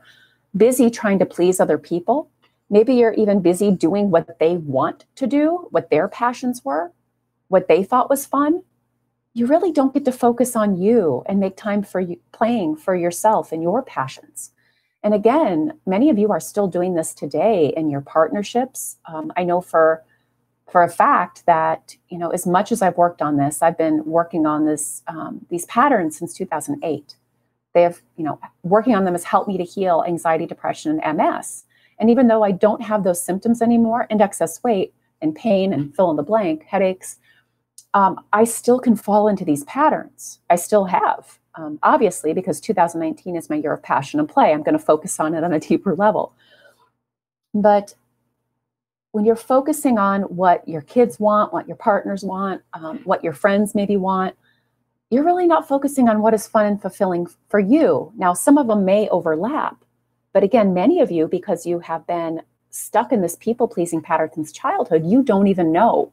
busy 0.57 0.89
trying 0.89 1.19
to 1.19 1.25
please 1.25 1.59
other 1.59 1.77
people, 1.77 2.29
maybe 2.69 2.93
you're 2.93 3.13
even 3.13 3.41
busy 3.41 3.71
doing 3.71 4.11
what 4.11 4.39
they 4.39 4.57
want 4.57 5.05
to 5.15 5.27
do, 5.27 5.67
what 5.71 5.89
their 5.89 6.07
passions 6.07 6.63
were, 6.63 6.91
what 7.47 7.67
they 7.67 7.83
thought 7.83 8.09
was 8.09 8.25
fun. 8.25 8.63
You 9.33 9.45
really 9.45 9.71
don't 9.71 9.93
get 9.93 10.05
to 10.05 10.11
focus 10.11 10.55
on 10.55 10.77
you 10.77 11.23
and 11.27 11.39
make 11.39 11.55
time 11.55 11.83
for 11.83 11.99
you 11.99 12.19
playing 12.31 12.77
for 12.77 12.95
yourself 12.95 13.51
and 13.51 13.61
your 13.61 13.81
passions. 13.81 14.51
And 15.03 15.13
again, 15.13 15.73
many 15.85 16.09
of 16.09 16.17
you 16.17 16.31
are 16.31 16.39
still 16.39 16.67
doing 16.67 16.95
this 16.95 17.13
today 17.13 17.73
in 17.75 17.89
your 17.89 18.01
partnerships. 18.01 18.97
Um, 19.05 19.31
I 19.37 19.43
know 19.43 19.61
for 19.61 20.03
for 20.69 20.83
a 20.83 20.89
fact 20.89 21.45
that 21.45 21.95
you 22.09 22.17
know 22.17 22.29
as 22.29 22.45
much 22.45 22.71
as 22.71 22.81
i've 22.81 22.97
worked 22.97 23.21
on 23.21 23.37
this 23.37 23.61
i've 23.61 23.77
been 23.77 24.03
working 24.05 24.45
on 24.45 24.65
this 24.65 25.01
um, 25.07 25.45
these 25.49 25.65
patterns 25.65 26.17
since 26.17 26.33
2008 26.33 27.15
they 27.73 27.81
have 27.81 28.01
you 28.17 28.23
know 28.23 28.39
working 28.63 28.95
on 28.95 29.03
them 29.03 29.13
has 29.13 29.23
helped 29.23 29.47
me 29.47 29.57
to 29.57 29.63
heal 29.63 30.03
anxiety 30.07 30.45
depression 30.45 30.99
and 30.99 31.17
ms 31.17 31.63
and 31.99 32.09
even 32.09 32.27
though 32.27 32.43
i 32.43 32.51
don't 32.51 32.81
have 32.81 33.03
those 33.03 33.21
symptoms 33.21 33.61
anymore 33.61 34.07
and 34.09 34.21
excess 34.21 34.63
weight 34.63 34.93
and 35.21 35.35
pain 35.35 35.73
and 35.73 35.95
fill 35.95 36.09
in 36.09 36.15
the 36.15 36.23
blank 36.23 36.63
headaches 36.63 37.17
um, 37.93 38.19
i 38.33 38.43
still 38.43 38.79
can 38.79 38.95
fall 38.95 39.27
into 39.27 39.43
these 39.43 39.63
patterns. 39.63 40.39
I 40.49 40.55
still 40.55 40.85
have 40.85 41.39
um, 41.59 41.79
obviously 41.83 42.33
because 42.33 42.61
2019 42.61 43.35
is 43.35 43.49
my 43.49 43.57
year 43.57 43.73
of 43.73 43.83
passion 43.83 44.19
and 44.19 44.29
play. 44.29 44.53
I'm 44.53 44.63
going 44.63 44.77
to 44.77 44.83
focus 44.83 45.19
on 45.19 45.33
it 45.33 45.43
on 45.43 45.53
a 45.53 45.59
deeper 45.59 45.95
level. 45.95 46.33
But 47.53 47.95
when 49.11 49.25
you're 49.25 49.35
focusing 49.35 49.97
on 49.97 50.21
what 50.23 50.67
your 50.67 50.81
kids 50.81 51.19
want, 51.19 51.51
what 51.51 51.67
your 51.67 51.77
partners 51.77 52.23
want, 52.23 52.61
um, 52.73 52.99
what 53.03 53.23
your 53.23 53.33
friends 53.33 53.73
maybe 53.73 53.97
want, 53.97 54.35
you're 55.09 55.23
really 55.23 55.47
not 55.47 55.67
focusing 55.67 56.07
on 56.07 56.21
what 56.21 56.35
is 56.35 56.47
fun 56.47 56.67
and 56.67 56.81
fulfilling 56.81 57.27
for 57.49 57.59
you. 57.59 58.13
Now, 58.15 58.33
some 58.33 58.57
of 58.59 58.67
them 58.67 58.85
may 58.85 59.09
overlap, 59.09 59.83
but 60.33 60.43
again, 60.43 60.73
many 60.73 60.99
of 61.01 61.11
you, 61.11 61.27
because 61.27 61.65
you 61.65 61.79
have 61.79 62.05
been 62.07 62.41
stuck 62.69 63.11
in 63.11 63.21
this 63.21 63.35
people 63.35 63.67
pleasing 63.67 64.01
pattern 64.01 64.29
since 64.33 64.51
childhood, 64.51 65.05
you 65.05 65.23
don't 65.23 65.47
even 65.47 65.71
know. 65.71 66.11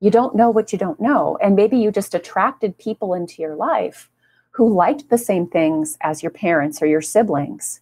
You 0.00 0.10
don't 0.10 0.34
know 0.34 0.50
what 0.50 0.72
you 0.72 0.78
don't 0.78 1.00
know. 1.00 1.38
And 1.40 1.56
maybe 1.56 1.78
you 1.78 1.90
just 1.90 2.14
attracted 2.14 2.78
people 2.78 3.14
into 3.14 3.40
your 3.40 3.54
life 3.54 4.10
who 4.50 4.74
liked 4.74 5.08
the 5.08 5.18
same 5.18 5.46
things 5.46 5.96
as 6.02 6.22
your 6.22 6.30
parents 6.30 6.82
or 6.82 6.86
your 6.86 7.00
siblings. 7.00 7.80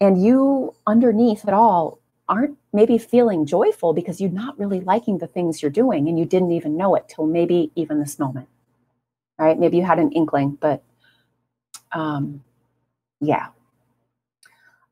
And 0.00 0.22
you, 0.22 0.74
underneath 0.86 1.44
it 1.44 1.54
all, 1.54 2.00
aren't 2.28 2.56
maybe 2.72 2.98
feeling 2.98 3.46
joyful 3.46 3.92
because 3.92 4.20
you're 4.20 4.30
not 4.30 4.58
really 4.58 4.80
liking 4.80 5.18
the 5.18 5.26
things 5.26 5.60
you're 5.60 5.70
doing 5.70 6.08
and 6.08 6.18
you 6.18 6.24
didn't 6.24 6.52
even 6.52 6.76
know 6.76 6.94
it 6.94 7.08
till 7.08 7.26
maybe 7.26 7.70
even 7.74 7.98
this 7.98 8.18
moment 8.18 8.48
right 9.38 9.58
maybe 9.58 9.76
you 9.76 9.82
had 9.82 9.98
an 9.98 10.10
inkling 10.12 10.56
but 10.60 10.82
um 11.90 12.42
yeah 13.20 13.48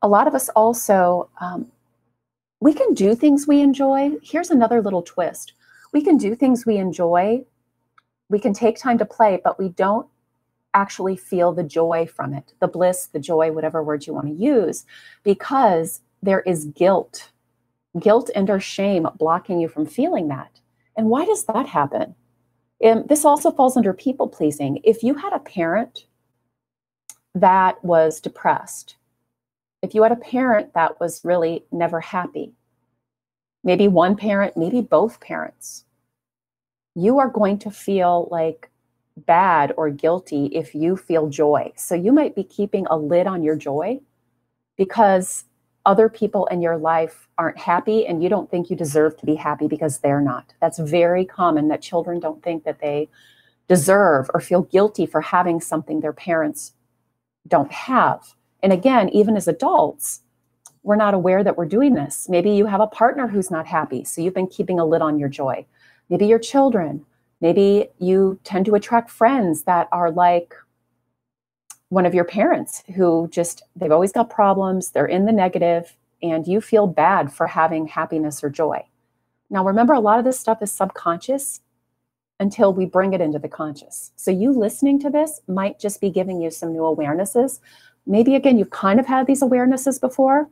a 0.02 0.08
lot 0.08 0.26
of 0.26 0.34
us 0.34 0.48
also, 0.50 1.28
um, 1.40 1.66
we 2.60 2.72
can 2.72 2.94
do 2.94 3.14
things 3.14 3.46
we 3.46 3.60
enjoy. 3.60 4.12
Here's 4.22 4.50
another 4.50 4.80
little 4.80 5.02
twist 5.02 5.54
we 5.92 6.02
can 6.02 6.16
do 6.16 6.36
things 6.36 6.64
we 6.64 6.76
enjoy, 6.76 7.44
we 8.28 8.38
can 8.38 8.52
take 8.52 8.78
time 8.78 8.98
to 8.98 9.04
play, 9.04 9.40
but 9.42 9.58
we 9.58 9.70
don't 9.70 10.06
actually 10.72 11.16
feel 11.16 11.52
the 11.52 11.64
joy 11.64 12.06
from 12.06 12.32
it, 12.32 12.54
the 12.60 12.68
bliss, 12.68 13.06
the 13.06 13.18
joy, 13.18 13.50
whatever 13.50 13.82
word 13.82 14.06
you 14.06 14.14
want 14.14 14.26
to 14.26 14.32
use, 14.32 14.86
because 15.24 16.00
there 16.22 16.42
is 16.42 16.66
guilt, 16.66 17.32
guilt 17.98 18.30
and 18.36 18.48
or 18.48 18.60
shame 18.60 19.08
blocking 19.18 19.58
you 19.58 19.68
from 19.68 19.84
feeling 19.84 20.28
that. 20.28 20.60
And 20.96 21.08
why 21.08 21.24
does 21.24 21.44
that 21.46 21.66
happen? 21.66 22.14
And 22.80 23.08
this 23.08 23.24
also 23.24 23.50
falls 23.50 23.76
under 23.76 23.92
people 23.92 24.28
pleasing. 24.28 24.80
If 24.84 25.02
you 25.02 25.14
had 25.14 25.32
a 25.32 25.40
parent 25.40 26.06
that 27.34 27.82
was 27.84 28.20
depressed, 28.20 28.96
if 29.82 29.94
you 29.94 30.02
had 30.02 30.12
a 30.12 30.16
parent 30.16 30.74
that 30.74 31.00
was 31.00 31.24
really 31.24 31.64
never 31.72 32.00
happy, 32.00 32.52
maybe 33.64 33.88
one 33.88 34.16
parent, 34.16 34.56
maybe 34.56 34.80
both 34.80 35.20
parents, 35.20 35.84
you 36.94 37.18
are 37.18 37.28
going 37.28 37.58
to 37.58 37.70
feel 37.70 38.28
like 38.30 38.70
bad 39.16 39.72
or 39.76 39.90
guilty 39.90 40.46
if 40.46 40.74
you 40.74 40.96
feel 40.96 41.28
joy. 41.28 41.72
So 41.76 41.94
you 41.94 42.12
might 42.12 42.34
be 42.34 42.44
keeping 42.44 42.86
a 42.86 42.96
lid 42.96 43.26
on 43.26 43.42
your 43.42 43.56
joy 43.56 44.00
because 44.76 45.44
other 45.86 46.08
people 46.08 46.46
in 46.46 46.60
your 46.60 46.76
life 46.76 47.28
aren't 47.38 47.58
happy 47.58 48.06
and 48.06 48.22
you 48.22 48.28
don't 48.28 48.50
think 48.50 48.68
you 48.68 48.76
deserve 48.76 49.16
to 49.18 49.26
be 49.26 49.34
happy 49.34 49.66
because 49.66 49.98
they're 49.98 50.20
not. 50.20 50.52
That's 50.60 50.78
very 50.78 51.24
common 51.24 51.68
that 51.68 51.82
children 51.82 52.20
don't 52.20 52.42
think 52.42 52.64
that 52.64 52.80
they 52.80 53.08
deserve 53.68 54.30
or 54.34 54.40
feel 54.40 54.62
guilty 54.62 55.06
for 55.06 55.20
having 55.20 55.60
something 55.60 56.00
their 56.00 56.12
parents 56.12 56.74
don't 57.48 57.72
have. 57.72 58.34
And 58.62 58.72
again, 58.72 59.08
even 59.10 59.36
as 59.36 59.48
adults, 59.48 60.20
we're 60.82 60.96
not 60.96 61.14
aware 61.14 61.44
that 61.44 61.56
we're 61.56 61.66
doing 61.66 61.94
this. 61.94 62.28
Maybe 62.28 62.50
you 62.50 62.66
have 62.66 62.80
a 62.80 62.86
partner 62.86 63.28
who's 63.28 63.50
not 63.50 63.66
happy, 63.66 64.04
so 64.04 64.20
you've 64.20 64.34
been 64.34 64.46
keeping 64.46 64.78
a 64.78 64.84
lid 64.84 65.02
on 65.02 65.18
your 65.18 65.28
joy. 65.28 65.66
Maybe 66.08 66.26
your 66.26 66.38
children. 66.38 67.04
Maybe 67.40 67.88
you 67.98 68.38
tend 68.44 68.66
to 68.66 68.74
attract 68.74 69.10
friends 69.10 69.62
that 69.64 69.88
are 69.92 70.10
like 70.10 70.54
one 71.88 72.06
of 72.06 72.14
your 72.14 72.24
parents 72.24 72.82
who 72.94 73.28
just, 73.30 73.62
they've 73.76 73.92
always 73.92 74.12
got 74.12 74.30
problems, 74.30 74.90
they're 74.90 75.06
in 75.06 75.26
the 75.26 75.32
negative, 75.32 75.96
and 76.22 76.46
you 76.46 76.60
feel 76.60 76.86
bad 76.86 77.32
for 77.32 77.46
having 77.46 77.86
happiness 77.86 78.44
or 78.44 78.50
joy. 78.50 78.84
Now, 79.50 79.64
remember, 79.64 79.94
a 79.94 80.00
lot 80.00 80.18
of 80.18 80.24
this 80.24 80.38
stuff 80.38 80.62
is 80.62 80.70
subconscious 80.70 81.60
until 82.38 82.72
we 82.72 82.86
bring 82.86 83.12
it 83.12 83.20
into 83.20 83.38
the 83.38 83.48
conscious. 83.48 84.12
So, 84.16 84.30
you 84.30 84.52
listening 84.52 85.00
to 85.00 85.10
this 85.10 85.40
might 85.48 85.80
just 85.80 86.00
be 86.00 86.10
giving 86.10 86.40
you 86.40 86.50
some 86.50 86.72
new 86.72 86.82
awarenesses. 86.82 87.58
Maybe, 88.10 88.34
again, 88.34 88.58
you've 88.58 88.70
kind 88.70 88.98
of 88.98 89.06
had 89.06 89.28
these 89.28 89.40
awarenesses 89.40 90.00
before, 90.00 90.50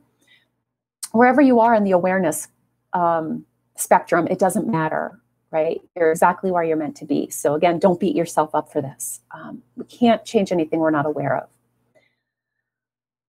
wherever 1.10 1.40
you 1.40 1.58
are 1.58 1.74
in 1.74 1.82
the 1.82 1.90
awareness 1.90 2.46
um, 2.92 3.44
spectrum, 3.76 4.28
it 4.30 4.38
doesn't 4.38 4.68
matter, 4.68 5.20
right? 5.50 5.80
You're 5.96 6.12
exactly 6.12 6.52
where 6.52 6.62
you're 6.62 6.76
meant 6.76 6.96
to 6.98 7.04
be. 7.04 7.30
So, 7.30 7.54
again, 7.54 7.80
don't 7.80 7.98
beat 7.98 8.14
yourself 8.14 8.54
up 8.54 8.70
for 8.70 8.80
this. 8.80 9.20
Um, 9.32 9.62
we 9.74 9.84
can't 9.86 10.24
change 10.24 10.52
anything 10.52 10.78
we're 10.78 10.92
not 10.92 11.04
aware 11.04 11.36
of. 11.36 11.48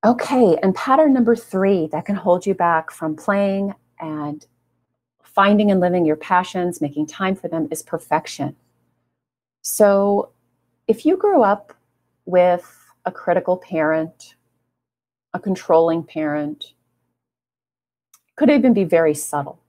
Okay, 0.05 0.57
and 0.62 0.75
pattern 0.75 1.12
number 1.12 1.36
three 1.36 1.88
that 1.88 2.05
can 2.05 2.15
hold 2.15 2.45
you 2.45 2.53
back 2.53 2.91
from 2.91 3.15
playing 3.15 3.74
and 4.00 4.45
finding 5.24 5.71
and 5.71 5.79
living 5.79 6.05
your 6.05 6.15
passions, 6.15 6.81
making 6.81 7.07
time 7.07 7.36
for 7.36 7.48
them, 7.48 7.67
is 7.71 7.81
perfection. 7.81 8.55
So, 9.63 10.29
if 10.88 11.03
you 11.03 11.17
grew 11.17 11.41
up 11.41 11.74
with 12.25 12.78
a 13.10 13.12
critical 13.12 13.58
parent, 13.58 14.36
a 15.34 15.39
controlling 15.39 16.04
parent, 16.04 16.74
could 18.36 18.51
even 18.51 18.72
be 18.72 18.84
very 18.84 19.16
subtle. 19.16 19.60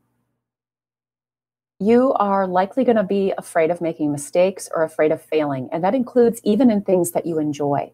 You 1.78 2.12
are 2.12 2.47
likely 2.47 2.85
going 2.85 2.99
to 2.99 3.02
be 3.02 3.32
afraid 3.38 3.70
of 3.70 3.80
making 3.80 4.12
mistakes 4.12 4.68
or 4.75 4.82
afraid 4.82 5.11
of 5.11 5.23
failing, 5.23 5.70
and 5.73 5.82
that 5.82 5.94
includes 5.94 6.42
even 6.44 6.70
in 6.70 6.82
things 6.82 7.12
that 7.12 7.25
you 7.25 7.38
enjoy. 7.38 7.90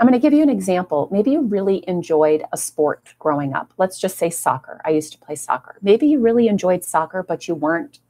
I'm 0.00 0.08
going 0.08 0.20
to 0.20 0.26
give 0.26 0.32
you 0.32 0.42
an 0.42 0.50
example. 0.50 1.08
Maybe 1.12 1.30
you 1.30 1.42
really 1.42 1.84
enjoyed 1.86 2.42
a 2.52 2.56
sport 2.56 3.14
growing 3.20 3.52
up. 3.54 3.72
Let's 3.78 4.00
just 4.00 4.18
say 4.18 4.30
soccer. 4.30 4.80
I 4.84 4.90
used 4.90 5.12
to 5.12 5.18
play 5.18 5.36
soccer. 5.36 5.76
Maybe 5.80 6.08
you 6.08 6.18
really 6.18 6.48
enjoyed 6.48 6.82
soccer, 6.82 7.22
but 7.22 7.46
you 7.46 7.54
weren't 7.54 8.00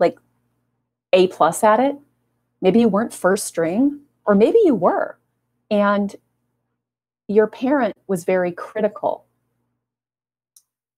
like 0.00 0.18
A 1.12 1.28
plus 1.28 1.62
at 1.62 1.78
it. 1.78 1.96
Maybe 2.60 2.80
you 2.80 2.88
weren't 2.88 3.14
first 3.14 3.46
string, 3.46 4.00
or 4.26 4.34
maybe 4.34 4.58
you 4.64 4.74
were. 4.74 5.18
And 5.74 6.14
your 7.26 7.48
parent 7.48 7.96
was 8.06 8.22
very 8.22 8.52
critical. 8.52 9.24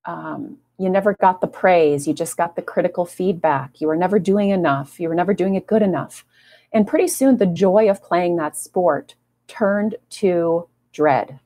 Um, 0.05 0.59
you 0.79 0.91
never 0.91 1.15
got 1.15 1.41
the 1.41 1.47
praise 1.47 2.07
you 2.07 2.13
just 2.13 2.37
got 2.37 2.57
the 2.57 2.63
critical 2.63 3.07
feedback. 3.07 3.81
You 3.81 3.87
were 3.87 3.97
never 3.97 4.19
doing 4.19 4.51
enough 4.51 5.01
you 5.01 5.09
were 5.09 5.15
never 5.15 5.33
doing 5.33 5.55
it 5.55 5.67
good 5.67 5.81
enough. 5.81 6.27
And 6.75 6.87
pretty 6.87 7.09
soon 7.09 7.39
the 7.39 7.47
joy 7.47 7.89
of 7.89 8.03
playing 8.03 8.37
that 8.37 8.55
sport 8.55 9.15
turned 9.49 9.95
to 10.21 10.69
dread. 10.93 11.41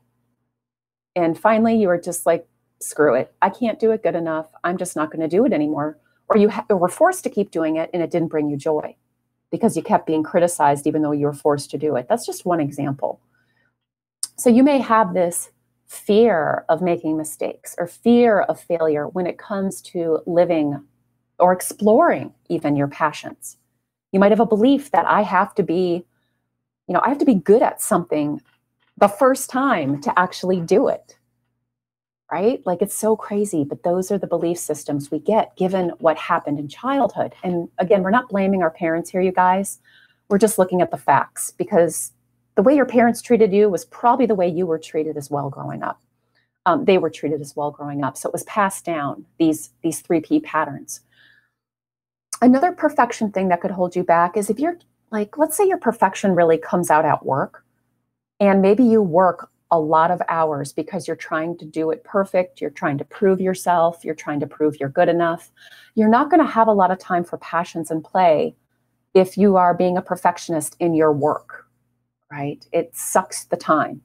And 1.14 1.38
finally 1.38 1.76
you 1.76 1.86
were 1.86 2.00
just 2.00 2.26
like 2.26 2.48
screw 2.80 3.14
it. 3.14 3.32
I 3.40 3.50
can't 3.50 3.78
do 3.78 3.92
it 3.92 4.02
good 4.02 4.16
enough. 4.16 4.50
I'm 4.64 4.76
just 4.76 4.96
not 4.96 5.12
going 5.12 5.20
to 5.20 5.36
do 5.36 5.44
it 5.44 5.52
anymore. 5.52 5.98
Or 6.28 6.36
you 6.36 6.48
ha- 6.48 6.66
were 6.68 6.88
forced 6.88 7.22
to 7.24 7.30
keep 7.30 7.52
doing 7.52 7.76
it 7.76 7.90
and 7.94 8.02
it 8.02 8.10
didn't 8.10 8.28
bring 8.28 8.50
you 8.50 8.56
joy 8.56 8.96
because 9.50 9.76
you 9.76 9.82
kept 9.82 10.06
being 10.06 10.22
criticized 10.22 10.86
even 10.86 11.02
though 11.02 11.12
you 11.12 11.26
were 11.26 11.32
forced 11.32 11.70
to 11.70 11.78
do 11.78 11.96
it 11.96 12.06
that's 12.08 12.26
just 12.26 12.44
one 12.44 12.60
example 12.60 13.20
so 14.36 14.48
you 14.48 14.62
may 14.62 14.78
have 14.78 15.12
this 15.12 15.50
fear 15.90 16.64
of 16.68 16.80
making 16.80 17.16
mistakes 17.16 17.74
or 17.76 17.86
fear 17.86 18.42
of 18.42 18.60
failure 18.60 19.08
when 19.08 19.26
it 19.26 19.38
comes 19.38 19.82
to 19.82 20.20
living 20.24 20.80
or 21.40 21.52
exploring 21.52 22.32
even 22.48 22.76
your 22.76 22.86
passions. 22.86 23.56
You 24.12 24.20
might 24.20 24.30
have 24.30 24.40
a 24.40 24.46
belief 24.46 24.92
that 24.92 25.04
I 25.06 25.22
have 25.22 25.52
to 25.56 25.64
be, 25.64 26.04
you 26.86 26.94
know, 26.94 27.00
I 27.04 27.08
have 27.08 27.18
to 27.18 27.24
be 27.24 27.34
good 27.34 27.60
at 27.60 27.82
something 27.82 28.40
the 28.98 29.08
first 29.08 29.50
time 29.50 30.00
to 30.02 30.16
actually 30.16 30.60
do 30.60 30.86
it. 30.86 31.18
Right? 32.32 32.64
Like 32.64 32.80
it's 32.80 32.94
so 32.94 33.16
crazy, 33.16 33.64
but 33.64 33.82
those 33.82 34.12
are 34.12 34.18
the 34.18 34.26
belief 34.26 34.56
systems 34.56 35.10
we 35.10 35.18
get 35.18 35.56
given 35.56 35.88
what 35.98 36.16
happened 36.16 36.60
in 36.60 36.68
childhood. 36.68 37.34
And 37.42 37.68
again, 37.78 38.04
we're 38.04 38.10
not 38.10 38.28
blaming 38.28 38.62
our 38.62 38.70
parents 38.70 39.10
here, 39.10 39.20
you 39.20 39.32
guys. 39.32 39.80
We're 40.28 40.38
just 40.38 40.56
looking 40.56 40.80
at 40.80 40.92
the 40.92 40.96
facts 40.96 41.50
because 41.50 42.12
the 42.54 42.62
way 42.62 42.76
your 42.76 42.86
parents 42.86 43.20
treated 43.20 43.52
you 43.52 43.68
was 43.68 43.84
probably 43.84 44.26
the 44.26 44.36
way 44.36 44.48
you 44.48 44.64
were 44.64 44.78
treated 44.78 45.16
as 45.16 45.28
well 45.28 45.50
growing 45.50 45.82
up. 45.82 46.00
Um, 46.66 46.84
they 46.84 46.98
were 46.98 47.10
treated 47.10 47.40
as 47.40 47.56
well 47.56 47.72
growing 47.72 48.04
up. 48.04 48.16
So 48.16 48.28
it 48.28 48.32
was 48.32 48.44
passed 48.44 48.84
down, 48.84 49.24
these, 49.38 49.70
these 49.82 50.00
3P 50.00 50.44
patterns. 50.44 51.00
Another 52.42 52.70
perfection 52.70 53.32
thing 53.32 53.48
that 53.48 53.60
could 53.60 53.72
hold 53.72 53.96
you 53.96 54.04
back 54.04 54.36
is 54.36 54.50
if 54.50 54.60
you're 54.60 54.78
like, 55.10 55.36
let's 55.36 55.56
say 55.56 55.66
your 55.66 55.78
perfection 55.78 56.34
really 56.34 56.58
comes 56.58 56.90
out 56.90 57.04
at 57.04 57.24
work, 57.26 57.64
and 58.38 58.62
maybe 58.62 58.84
you 58.84 59.02
work 59.02 59.50
a 59.70 59.78
lot 59.78 60.10
of 60.10 60.20
hours 60.28 60.72
because 60.72 61.06
you're 61.06 61.16
trying 61.16 61.56
to 61.58 61.64
do 61.64 61.90
it 61.90 62.04
perfect, 62.04 62.60
you're 62.60 62.70
trying 62.70 62.98
to 62.98 63.04
prove 63.04 63.40
yourself, 63.40 64.04
you're 64.04 64.14
trying 64.14 64.40
to 64.40 64.46
prove 64.46 64.78
you're 64.80 64.88
good 64.88 65.08
enough. 65.08 65.50
You're 65.94 66.08
not 66.08 66.30
going 66.30 66.44
to 66.44 66.52
have 66.52 66.68
a 66.68 66.72
lot 66.72 66.90
of 66.90 66.98
time 66.98 67.24
for 67.24 67.38
passions 67.38 67.90
and 67.90 68.02
play 68.02 68.56
if 69.14 69.36
you 69.38 69.56
are 69.56 69.74
being 69.74 69.96
a 69.96 70.02
perfectionist 70.02 70.76
in 70.80 70.94
your 70.94 71.12
work 71.12 71.60
right? 72.30 72.66
It 72.72 72.96
sucks 72.96 73.44
the 73.44 73.56
time. 73.56 74.02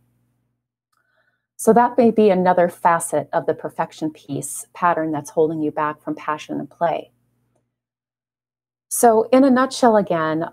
So 1.58 1.72
that 1.74 1.98
may 1.98 2.12
be 2.12 2.30
another 2.30 2.68
facet 2.68 3.30
of 3.32 3.46
the 3.46 3.54
perfection 3.54 4.10
piece 4.12 4.66
pattern 4.74 5.12
that's 5.12 5.30
holding 5.30 5.62
you 5.62 5.72
back 5.72 6.02
from 6.02 6.16
passion 6.16 6.60
and 6.60 6.70
play. 6.70 7.12
So, 8.90 9.28
in 9.32 9.44
a 9.44 9.50
nutshell, 9.50 9.98
again, 9.98 10.46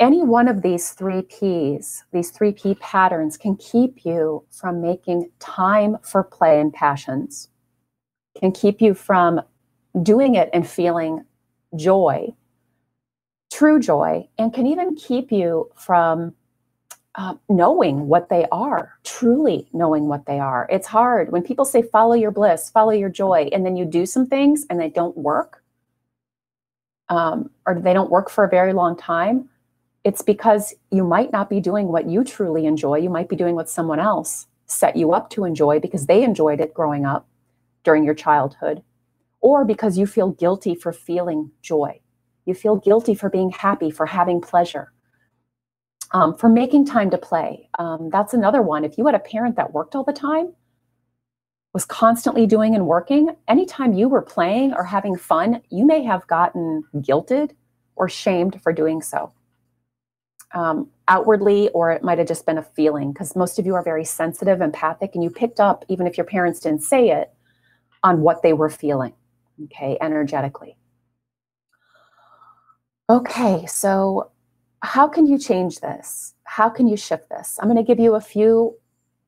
any 0.00 0.22
one 0.22 0.48
of 0.48 0.62
these 0.62 0.90
three 0.90 1.22
P's, 1.22 2.04
these 2.12 2.30
three 2.30 2.52
P 2.52 2.74
patterns 2.76 3.36
can 3.36 3.56
keep 3.56 4.04
you 4.04 4.44
from 4.50 4.80
making 4.80 5.30
time 5.38 5.96
for 6.02 6.24
play 6.24 6.60
and 6.60 6.72
passions, 6.72 7.48
can 8.38 8.52
keep 8.52 8.80
you 8.80 8.94
from 8.94 9.40
doing 10.02 10.34
it 10.34 10.50
and 10.52 10.68
feeling 10.68 11.24
joy, 11.76 12.34
true 13.52 13.78
joy, 13.78 14.28
and 14.38 14.52
can 14.52 14.66
even 14.66 14.96
keep 14.96 15.30
you 15.30 15.70
from 15.76 16.34
uh, 17.14 17.34
knowing 17.48 18.08
what 18.08 18.28
they 18.28 18.44
are, 18.50 18.94
truly 19.04 19.68
knowing 19.72 20.08
what 20.08 20.26
they 20.26 20.40
are. 20.40 20.66
It's 20.70 20.88
hard 20.88 21.30
when 21.30 21.44
people 21.44 21.64
say, 21.64 21.82
follow 21.82 22.14
your 22.14 22.32
bliss, 22.32 22.70
follow 22.70 22.90
your 22.90 23.08
joy, 23.08 23.48
and 23.52 23.64
then 23.64 23.76
you 23.76 23.84
do 23.84 24.04
some 24.04 24.26
things 24.26 24.66
and 24.68 24.80
they 24.80 24.88
don't 24.88 25.16
work, 25.16 25.62
um, 27.08 27.50
or 27.64 27.78
they 27.78 27.92
don't 27.92 28.10
work 28.10 28.28
for 28.28 28.42
a 28.42 28.48
very 28.50 28.72
long 28.72 28.96
time. 28.96 29.48
It's 30.04 30.22
because 30.22 30.74
you 30.90 31.02
might 31.04 31.32
not 31.32 31.48
be 31.48 31.60
doing 31.60 31.88
what 31.88 32.08
you 32.08 32.24
truly 32.24 32.66
enjoy. 32.66 32.98
You 32.98 33.10
might 33.10 33.28
be 33.28 33.36
doing 33.36 33.54
what 33.54 33.70
someone 33.70 34.00
else 34.00 34.46
set 34.66 34.96
you 34.96 35.12
up 35.12 35.30
to 35.30 35.44
enjoy 35.44 35.80
because 35.80 36.06
they 36.06 36.22
enjoyed 36.22 36.60
it 36.60 36.74
growing 36.74 37.04
up 37.04 37.26
during 37.82 38.04
your 38.04 38.14
childhood, 38.14 38.82
or 39.40 39.64
because 39.64 39.98
you 39.98 40.06
feel 40.06 40.30
guilty 40.30 40.74
for 40.74 40.92
feeling 40.92 41.50
joy. 41.62 42.00
You 42.46 42.54
feel 42.54 42.76
guilty 42.76 43.14
for 43.14 43.28
being 43.28 43.50
happy, 43.50 43.90
for 43.90 44.06
having 44.06 44.40
pleasure 44.40 44.92
um, 46.14 46.36
for 46.36 46.48
making 46.48 46.86
time 46.86 47.10
to 47.10 47.18
play. 47.18 47.68
Um, 47.78 48.08
that's 48.10 48.32
another 48.32 48.62
one. 48.62 48.84
If 48.84 48.96
you 48.96 49.04
had 49.04 49.16
a 49.16 49.18
parent 49.18 49.56
that 49.56 49.72
worked 49.72 49.94
all 49.94 50.04
the 50.04 50.12
time, 50.12 50.54
was 51.74 51.84
constantly 51.84 52.46
doing 52.46 52.76
and 52.76 52.86
working, 52.86 53.30
anytime 53.48 53.92
you 53.92 54.08
were 54.08 54.22
playing 54.22 54.72
or 54.74 54.84
having 54.84 55.16
fun, 55.16 55.60
you 55.70 55.84
may 55.84 56.04
have 56.04 56.24
gotten 56.28 56.84
guilted 56.94 57.50
or 57.96 58.08
shamed 58.08 58.62
for 58.62 58.72
doing 58.72 59.02
so. 59.02 59.32
Um, 60.54 60.88
outwardly, 61.08 61.68
or 61.70 61.90
it 61.90 62.04
might 62.04 62.18
have 62.18 62.28
just 62.28 62.46
been 62.46 62.58
a 62.58 62.62
feeling, 62.62 63.12
because 63.12 63.34
most 63.34 63.58
of 63.58 63.66
you 63.66 63.74
are 63.74 63.82
very 63.82 64.04
sensitive, 64.04 64.60
empathic, 64.60 65.10
and 65.14 65.24
you 65.24 65.28
picked 65.28 65.58
up, 65.58 65.84
even 65.88 66.06
if 66.06 66.16
your 66.16 66.24
parents 66.24 66.60
didn't 66.60 66.84
say 66.84 67.10
it, 67.10 67.32
on 68.04 68.20
what 68.20 68.42
they 68.42 68.52
were 68.52 68.70
feeling, 68.70 69.12
okay, 69.64 69.98
energetically. 70.00 70.76
Okay, 73.10 73.66
so 73.66 74.30
how 74.82 75.08
can 75.08 75.26
you 75.26 75.38
change 75.38 75.80
this? 75.80 76.34
How 76.44 76.68
can 76.68 76.86
you 76.86 76.96
shift 76.96 77.28
this? 77.30 77.58
I'm 77.60 77.68
going 77.68 77.84
to 77.84 77.86
give 77.86 77.98
you 77.98 78.14
a 78.14 78.20
few 78.20 78.76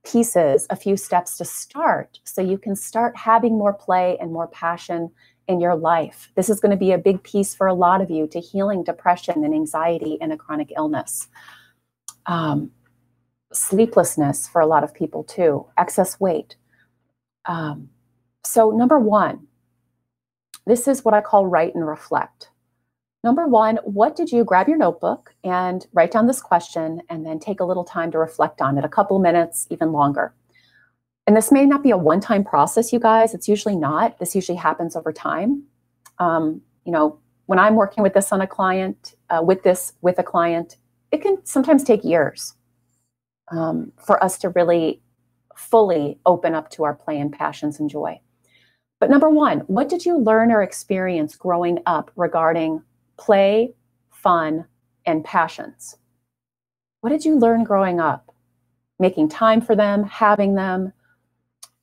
pieces, 0.05 0.67
a 0.71 0.77
few 0.77 0.97
steps 0.97 1.37
to 1.39 1.45
start 1.45 2.21
so 2.25 2.41
you 2.41 2.57
can 2.57 2.77
start 2.77 3.17
having 3.17 3.59
more 3.59 3.73
play 3.75 4.17
and 4.21 4.33
more 4.33 4.47
passion 4.47 5.11
in 5.49 5.61
your 5.61 5.77
life. 5.77 6.31
This 6.35 6.51
is 6.51 6.61
going 6.61 6.71
to 6.71 6.77
be 6.77 6.93
a 6.93 6.99
big 6.99 7.23
piece 7.23 7.55
for 7.55 7.67
a 7.67 7.75
lot 7.75 8.01
of 8.01 8.11
you 8.11 8.27
to 8.29 8.41
healing 8.41 8.83
depression 8.83 9.45
and 9.45 9.55
anxiety 9.55 10.19
and 10.21 10.33
a 10.33 10.37
chronic 10.37 10.73
illness. 10.77 11.29
Um, 12.27 12.73
sleeplessness 13.53 14.49
for 14.49 14.61
a 14.61 14.67
lot 14.67 14.85
of 14.85 14.95
people 14.95 15.23
too, 15.25 15.67
excess 15.79 16.19
weight. 16.19 16.57
Um, 17.47 17.91
so, 18.45 18.71
number 18.71 18.99
one, 18.99 19.47
this 20.67 20.89
is 20.89 21.05
what 21.05 21.15
I 21.15 21.21
call 21.21 21.47
write 21.47 21.75
and 21.75 21.87
reflect. 21.87 22.51
Number 23.23 23.47
one, 23.47 23.79
what 23.85 24.15
did 24.15 24.31
you 24.31 24.45
grab 24.45 24.69
your 24.69 24.77
notebook 24.77 25.35
and 25.43 25.87
write 25.93 26.13
down 26.13 26.27
this 26.27 26.41
question 26.41 27.03
and 27.09 27.27
then 27.27 27.39
take 27.39 27.61
a 27.61 27.65
little 27.65 27.85
time 27.85 28.11
to 28.13 28.19
reflect 28.19 28.61
on 28.61 28.79
it, 28.79 28.85
a 28.85 28.89
couple 28.89 29.19
minutes, 29.19 29.67
even 29.71 29.93
longer. 29.93 30.33
And 31.27 31.37
this 31.37 31.51
may 31.51 31.67
not 31.67 31.83
be 31.83 31.91
a 31.91 31.97
one 31.97 32.21
time 32.21 32.45
process, 32.45 32.93
you 32.93 33.01
guys. 33.01 33.35
It's 33.35 33.49
usually 33.49 33.77
not. 33.77 34.19
This 34.19 34.35
usually 34.35 34.59
happens 34.59 34.95
over 34.95 35.13
time. 35.13 35.65
Um, 36.19 36.63
you 36.85 36.93
know, 36.93 37.19
when 37.47 37.59
I'm 37.59 37.75
working 37.75 38.03
with 38.03 38.15
this 38.15 38.33
on 38.33 38.41
a 38.41 38.47
client, 38.47 39.15
uh, 39.31 39.43
with 39.43 39.63
this 39.63 39.93
with 40.03 40.19
a 40.19 40.23
client, 40.23 40.77
it 41.11 41.23
can 41.23 41.45
sometimes 41.45 41.83
take 41.83 42.05
years 42.05 42.55
um, 43.51 43.93
for 44.05 44.23
us 44.23 44.39
to 44.39 44.51
really 44.51 45.03
fully 45.57 46.19
open 46.27 46.55
up 46.55 46.71
to 46.71 46.85
our 46.85 46.95
play 46.95 47.19
and 47.19 47.33
passions 47.33 47.81
and 47.81 47.91
joy. 47.91 48.21
But 49.01 49.11
number 49.11 49.29
one, 49.29 49.61
what 49.61 49.89
did 49.89 50.07
you 50.07 50.19
learn 50.19 50.53
or 50.53 50.63
experience 50.63 51.37
growing 51.37 51.81
up 51.87 52.11
regarding 52.17 52.83
play, 53.17 53.75
fun, 54.11 54.67
and 55.05 55.25
passions. 55.25 55.97
What 57.01 57.11
did 57.11 57.25
you 57.25 57.39
learn 57.39 57.65
growing 57.65 58.01
up? 58.01 58.35
Making 58.99 59.29
time 59.29 59.61
for 59.61 59.77
them, 59.77 60.05
having 60.05 60.55
them. 60.55 60.93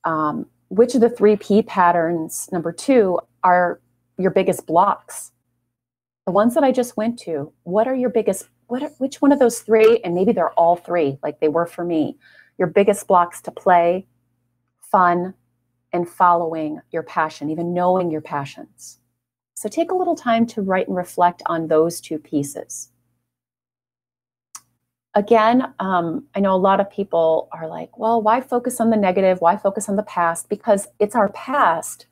Um, 0.04 0.46
which 0.68 0.94
of 0.94 1.00
the 1.00 1.10
three 1.10 1.36
P 1.36 1.62
patterns, 1.62 2.48
number 2.52 2.72
two, 2.72 3.20
are 3.42 3.80
your 4.18 4.30
biggest 4.30 4.66
blocks? 4.66 5.32
The 6.26 6.32
ones 6.32 6.54
that 6.54 6.64
I 6.64 6.72
just 6.72 6.96
went 6.96 7.18
to, 7.20 7.52
what 7.64 7.86
are 7.86 7.94
your 7.94 8.10
biggest, 8.10 8.48
what 8.66 8.82
are, 8.82 8.90
which 8.98 9.20
one 9.20 9.32
of 9.32 9.38
those 9.38 9.60
three, 9.60 10.00
and 10.04 10.14
maybe 10.14 10.32
they're 10.32 10.52
all 10.52 10.76
three, 10.76 11.18
like 11.22 11.40
they 11.40 11.48
were 11.48 11.66
for 11.66 11.84
me, 11.84 12.16
your 12.58 12.68
biggest 12.68 13.06
blocks 13.06 13.40
to 13.42 13.50
play, 13.50 14.06
fun, 14.80 15.34
and 15.92 16.08
following 16.08 16.80
your 16.90 17.02
passion, 17.02 17.50
even 17.50 17.74
knowing 17.74 18.10
your 18.10 18.22
passions? 18.22 18.98
So 19.54 19.68
take 19.68 19.90
a 19.90 19.94
little 19.94 20.16
time 20.16 20.46
to 20.48 20.62
write 20.62 20.88
and 20.88 20.96
reflect 20.96 21.42
on 21.46 21.68
those 21.68 22.00
two 22.00 22.18
pieces. 22.18 22.90
Again, 25.16 25.72
um, 25.78 26.26
I 26.34 26.40
know 26.40 26.54
a 26.54 26.56
lot 26.56 26.80
of 26.80 26.90
people 26.90 27.48
are 27.52 27.68
like, 27.68 27.96
well, 27.96 28.20
why 28.20 28.40
focus 28.40 28.80
on 28.80 28.90
the 28.90 28.96
negative? 28.96 29.40
Why 29.40 29.56
focus 29.56 29.88
on 29.88 29.96
the 29.96 30.02
past? 30.02 30.48
Because 30.48 30.88
it's 30.98 31.14
our 31.14 31.28
past 31.30 32.06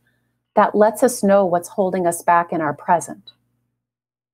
that 0.55 0.75
lets 0.75 1.03
us 1.03 1.23
know 1.23 1.45
what's 1.45 1.69
holding 1.69 2.07
us 2.07 2.23
back 2.23 2.53
in 2.53 2.61
our 2.61 2.75
present. 2.75 3.33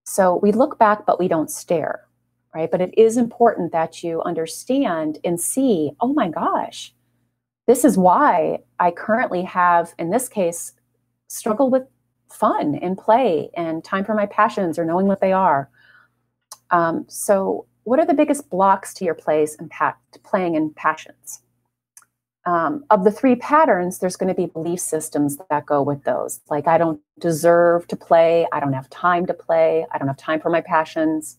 So 0.05 0.37
we 0.43 0.53
look 0.53 0.79
back, 0.79 1.07
but 1.07 1.19
we 1.19 1.29
don't 1.29 1.51
stare, 1.51 2.07
right? 2.55 2.71
But 2.71 2.81
it 2.81 2.97
is 2.99 3.17
important 3.17 3.73
that 3.73 4.03
you 4.03 4.23
understand 4.23 5.19
and 5.25 5.41
see, 5.41 5.93
oh 6.01 6.13
my 6.13 6.29
gosh, 6.29 6.93
this 7.67 7.85
is 7.85 7.99
why 7.99 8.61
I 8.81 8.91
currently 8.91 9.43
have, 9.43 9.95
in 9.99 10.11
this 10.11 10.29
case, 10.29 10.73
struggle 11.29 11.71
with 11.71 11.85
fun 12.31 12.75
and 12.77 12.97
play 12.97 13.51
and 13.55 13.85
time 13.85 14.05
for 14.05 14.15
my 14.15 14.27
passions 14.27 14.79
or 14.79 14.85
knowing 14.85 15.07
what 15.07 15.21
they 15.21 15.33
are. 15.33 15.71
Um, 16.71 17.05
so, 17.09 17.67
what 17.89 17.99
are 17.99 18.07
the 18.07 18.15
biggest 18.15 18.51
blocks 18.51 18.93
to 18.95 19.05
your 19.05 19.15
plays 19.15 19.57
and 19.59 19.71
pa- 19.71 19.97
playing 20.23 20.57
and 20.57 20.77
passions? 20.77 21.41
Um, 22.45 22.85
of 22.91 23.05
the 23.05 23.11
three 23.11 23.35
patterns, 23.35 23.99
there's 23.99 24.17
going 24.17 24.29
to 24.29 24.35
be 24.35 24.47
belief 24.47 24.81
systems 24.81 25.39
that 25.51 25.67
go 25.67 25.83
with 25.83 26.05
those. 26.05 26.41
Like, 26.51 26.67
I 26.67 26.77
don't 26.77 27.01
deserve 27.19 27.87
to 27.89 27.97
play. 27.97 28.47
I 28.53 28.61
don't 28.61 28.75
have 28.75 28.91
time 28.91 29.27
to 29.27 29.35
play. 29.35 29.87
I 29.91 29.99
don't 29.99 30.09
have 30.09 30.19
time 30.19 30.41
for 30.41 30.51
my 30.51 30.61
passions. 30.61 31.39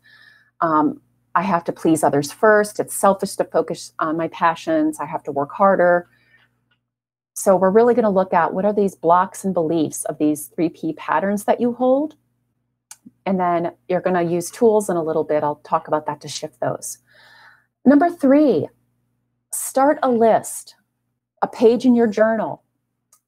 Um, 0.62 1.02
I 1.36 1.44
have 1.44 1.64
to 1.66 1.72
please 1.72 2.04
others 2.04 2.32
first. 2.32 2.80
It's 2.80 2.96
selfish 2.96 3.36
to 3.36 3.44
focus 3.44 3.94
on 4.00 4.18
my 4.18 4.28
passions. 4.30 5.00
I 5.00 5.06
have 5.06 5.24
to 5.24 5.32
work 5.32 5.52
harder. 5.52 6.08
So 7.36 7.56
we're 7.56 7.70
really 7.70 7.94
going 7.94 8.04
to 8.04 8.10
look 8.10 8.34
at 8.34 8.54
what 8.54 8.66
are 8.66 8.74
these 8.74 8.96
blocks 8.96 9.46
and 9.46 9.54
beliefs 9.54 10.04
of 10.06 10.18
these 10.18 10.50
3P 10.58 10.98
patterns 10.98 11.46
that 11.46 11.62
you 11.62 11.74
hold. 11.74 12.16
And 13.26 13.40
then 13.40 13.72
you're 13.88 14.02
going 14.02 14.16
to 14.16 14.32
use 14.32 14.52
tools 14.52 14.90
in 14.90 14.98
a 14.98 15.04
little 15.04 15.24
bit. 15.24 15.44
I'll 15.44 15.62
talk 15.64 15.88
about 15.88 16.06
that 16.06 16.22
to 16.22 16.28
shift 16.28 16.60
those. 16.60 16.98
Number 17.86 18.10
three, 18.10 18.68
start 19.52 20.00
a 20.04 20.10
list, 20.10 20.76
a 21.42 21.48
page 21.48 21.86
in 21.86 21.96
your 21.96 22.08
journal. 22.08 22.64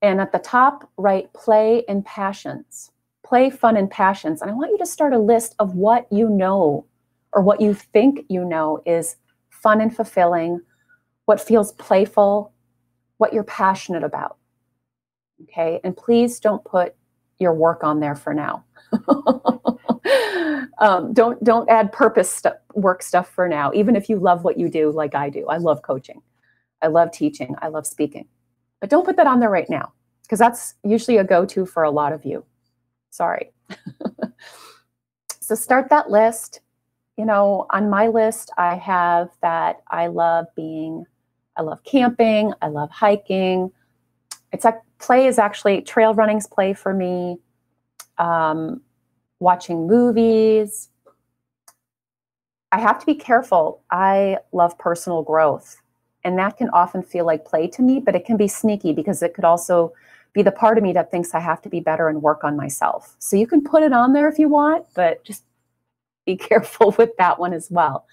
And 0.01 0.19
at 0.19 0.31
the 0.31 0.39
top, 0.39 0.89
write 0.97 1.33
play 1.33 1.83
and 1.87 2.05
passions. 2.05 2.91
Play, 3.23 3.49
fun, 3.49 3.77
and 3.77 3.89
passions. 3.89 4.41
And 4.41 4.51
I 4.51 4.53
want 4.53 4.71
you 4.71 4.77
to 4.79 4.85
start 4.85 5.13
a 5.13 5.19
list 5.19 5.55
of 5.59 5.75
what 5.75 6.07
you 6.11 6.27
know 6.27 6.85
or 7.33 7.41
what 7.41 7.61
you 7.61 7.73
think 7.73 8.25
you 8.27 8.43
know 8.43 8.81
is 8.85 9.15
fun 9.49 9.79
and 9.79 9.95
fulfilling, 9.95 10.61
what 11.25 11.39
feels 11.39 11.71
playful, 11.73 12.51
what 13.17 13.33
you're 13.33 13.43
passionate 13.43 14.03
about. 14.03 14.37
Okay. 15.43 15.79
And 15.83 15.95
please 15.95 16.39
don't 16.39 16.63
put 16.65 16.95
your 17.39 17.53
work 17.53 17.83
on 17.83 17.99
there 17.99 18.15
for 18.15 18.33
now. 18.33 18.65
um, 20.79 21.13
don't 21.13 21.41
don't 21.43 21.69
add 21.69 21.91
purpose 21.91 22.29
st- 22.29 22.55
work 22.73 23.03
stuff 23.03 23.29
for 23.29 23.47
now, 23.47 23.71
even 23.73 23.95
if 23.95 24.09
you 24.09 24.17
love 24.17 24.43
what 24.43 24.57
you 24.57 24.69
do, 24.69 24.91
like 24.91 25.15
I 25.15 25.29
do. 25.29 25.47
I 25.47 25.57
love 25.57 25.81
coaching, 25.81 26.21
I 26.81 26.87
love 26.87 27.11
teaching, 27.11 27.55
I 27.61 27.67
love 27.67 27.85
speaking, 27.85 28.27
but 28.79 28.89
don't 28.89 29.05
put 29.05 29.17
that 29.17 29.27
on 29.27 29.39
there 29.39 29.49
right 29.49 29.69
now 29.69 29.93
because 30.23 30.39
that's 30.39 30.75
usually 30.83 31.17
a 31.17 31.23
go-to 31.23 31.65
for 31.65 31.83
a 31.83 31.91
lot 31.91 32.13
of 32.13 32.25
you. 32.25 32.45
Sorry. 33.09 33.51
so 35.41 35.55
start 35.55 35.89
that 35.89 36.09
list. 36.09 36.61
You 37.17 37.25
know, 37.25 37.67
on 37.71 37.89
my 37.89 38.07
list, 38.07 38.51
I 38.57 38.75
have 38.75 39.29
that 39.41 39.81
I 39.89 40.07
love 40.07 40.45
being 40.55 41.05
I 41.57 41.61
love 41.63 41.83
camping. 41.83 42.53
I 42.61 42.67
love 42.67 42.89
hiking. 42.89 43.71
It's 44.51 44.65
like 44.65 44.79
play 44.99 45.27
is 45.27 45.37
actually 45.37 45.81
trail 45.81 46.13
running's 46.13 46.47
play 46.47 46.73
for 46.73 46.93
me. 46.93 47.37
Um, 48.17 48.81
watching 49.41 49.87
movies. 49.87 50.89
I 52.71 52.79
have 52.79 52.99
to 52.99 53.05
be 53.05 53.15
careful. 53.15 53.81
I 53.91 54.37
love 54.53 54.77
personal 54.77 55.23
growth, 55.23 55.81
and 56.23 56.37
that 56.39 56.57
can 56.57 56.69
often 56.69 57.03
feel 57.03 57.25
like 57.25 57.43
play 57.43 57.67
to 57.67 57.81
me, 57.81 57.99
but 57.99 58.15
it 58.15 58.25
can 58.25 58.37
be 58.37 58.47
sneaky 58.47 58.93
because 58.93 59.21
it 59.21 59.33
could 59.33 59.43
also 59.43 59.93
be 60.33 60.41
the 60.41 60.51
part 60.51 60.77
of 60.77 60.83
me 60.83 60.93
that 60.93 61.11
thinks 61.11 61.33
I 61.33 61.39
have 61.39 61.61
to 61.63 61.69
be 61.69 61.81
better 61.81 62.07
and 62.07 62.21
work 62.21 62.43
on 62.45 62.55
myself. 62.55 63.15
So 63.19 63.35
you 63.35 63.47
can 63.47 63.61
put 63.61 63.83
it 63.83 63.91
on 63.91 64.13
there 64.13 64.29
if 64.29 64.39
you 64.39 64.47
want, 64.47 64.85
but 64.95 65.23
just 65.25 65.43
be 66.25 66.37
careful 66.37 66.95
with 66.97 67.11
that 67.17 67.39
one 67.39 67.53
as 67.53 67.69
well. 67.69 68.05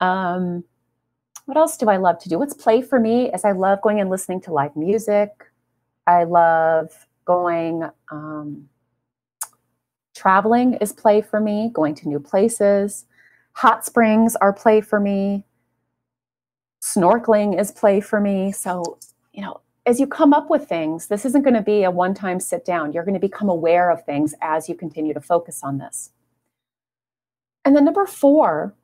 Um, 0.00 0.64
what 1.44 1.56
else 1.56 1.76
do 1.76 1.88
I 1.88 1.96
love 1.96 2.18
to 2.20 2.28
do? 2.28 2.38
What's 2.38 2.54
play 2.54 2.82
for 2.82 2.98
me 3.00 3.30
is 3.32 3.44
I 3.44 3.52
love 3.52 3.82
going 3.82 4.00
and 4.00 4.08
listening 4.08 4.40
to 4.42 4.52
live 4.52 4.76
music. 4.76 5.30
I 6.06 6.24
love 6.24 7.06
going 7.24 7.88
um, 8.10 8.68
traveling 10.22 10.74
is 10.74 10.92
play 10.92 11.20
for 11.20 11.40
me, 11.40 11.70
going 11.72 11.94
to 11.96 12.08
new 12.08 12.20
places. 12.20 13.06
Hot 13.54 13.84
springs 13.84 14.36
are 14.36 14.52
play 14.52 14.80
for 14.80 15.00
me. 15.00 15.44
Snorkeling 16.80 17.58
is 17.58 17.72
play 17.72 18.00
for 18.00 18.20
me. 18.20 18.52
So, 18.52 18.98
you 19.32 19.42
know, 19.42 19.60
as 19.84 19.98
you 19.98 20.06
come 20.06 20.32
up 20.32 20.48
with 20.48 20.68
things, 20.68 21.08
this 21.08 21.24
isn't 21.24 21.42
going 21.42 21.54
to 21.54 21.62
be 21.62 21.82
a 21.82 21.90
one 21.90 22.14
time 22.14 22.38
sit 22.38 22.64
down. 22.64 22.92
You're 22.92 23.04
going 23.04 23.20
to 23.20 23.20
become 23.20 23.48
aware 23.48 23.90
of 23.90 24.04
things 24.04 24.34
as 24.40 24.68
you 24.68 24.76
continue 24.76 25.12
to 25.12 25.20
focus 25.20 25.60
on 25.64 25.78
this. 25.78 26.10
And 27.64 27.74
then 27.74 27.84
number 27.84 28.06
four 28.06 28.74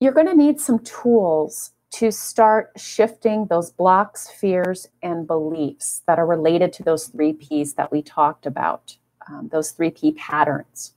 you're 0.00 0.12
going 0.12 0.26
to 0.26 0.34
need 0.36 0.60
some 0.60 0.78
tools 0.80 1.72
to 1.92 2.10
start 2.12 2.72
shifting 2.76 3.46
those 3.46 3.70
blocks, 3.70 4.28
fears, 4.28 4.88
and 5.02 5.26
beliefs 5.26 6.02
that 6.06 6.18
are 6.18 6.26
related 6.26 6.72
to 6.74 6.82
those 6.82 7.06
three 7.06 7.32
P's 7.32 7.74
that 7.74 7.90
we 7.90 8.02
talked 8.02 8.44
about, 8.44 8.98
um, 9.28 9.48
those 9.48 9.70
three 9.70 9.90
P 9.90 10.12
patterns. 10.12 10.92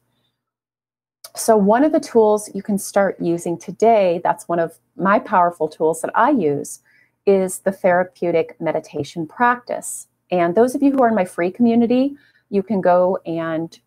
So, 1.35 1.55
one 1.55 1.83
of 1.83 1.91
the 1.91 1.99
tools 1.99 2.49
you 2.53 2.63
can 2.63 2.77
start 2.77 3.19
using 3.19 3.57
today, 3.57 4.19
that's 4.23 4.47
one 4.47 4.59
of 4.59 4.77
my 4.95 5.19
powerful 5.19 5.67
tools 5.67 6.01
that 6.01 6.11
I 6.15 6.31
use, 6.31 6.79
is 7.25 7.59
the 7.59 7.71
therapeutic 7.71 8.59
meditation 8.59 9.27
practice. 9.27 10.07
And 10.31 10.55
those 10.55 10.75
of 10.75 10.83
you 10.83 10.91
who 10.91 11.01
are 11.03 11.07
in 11.07 11.15
my 11.15 11.25
free 11.25 11.51
community, 11.51 12.15
you 12.49 12.63
can 12.63 12.81
go 12.81 13.17
and 13.25 13.77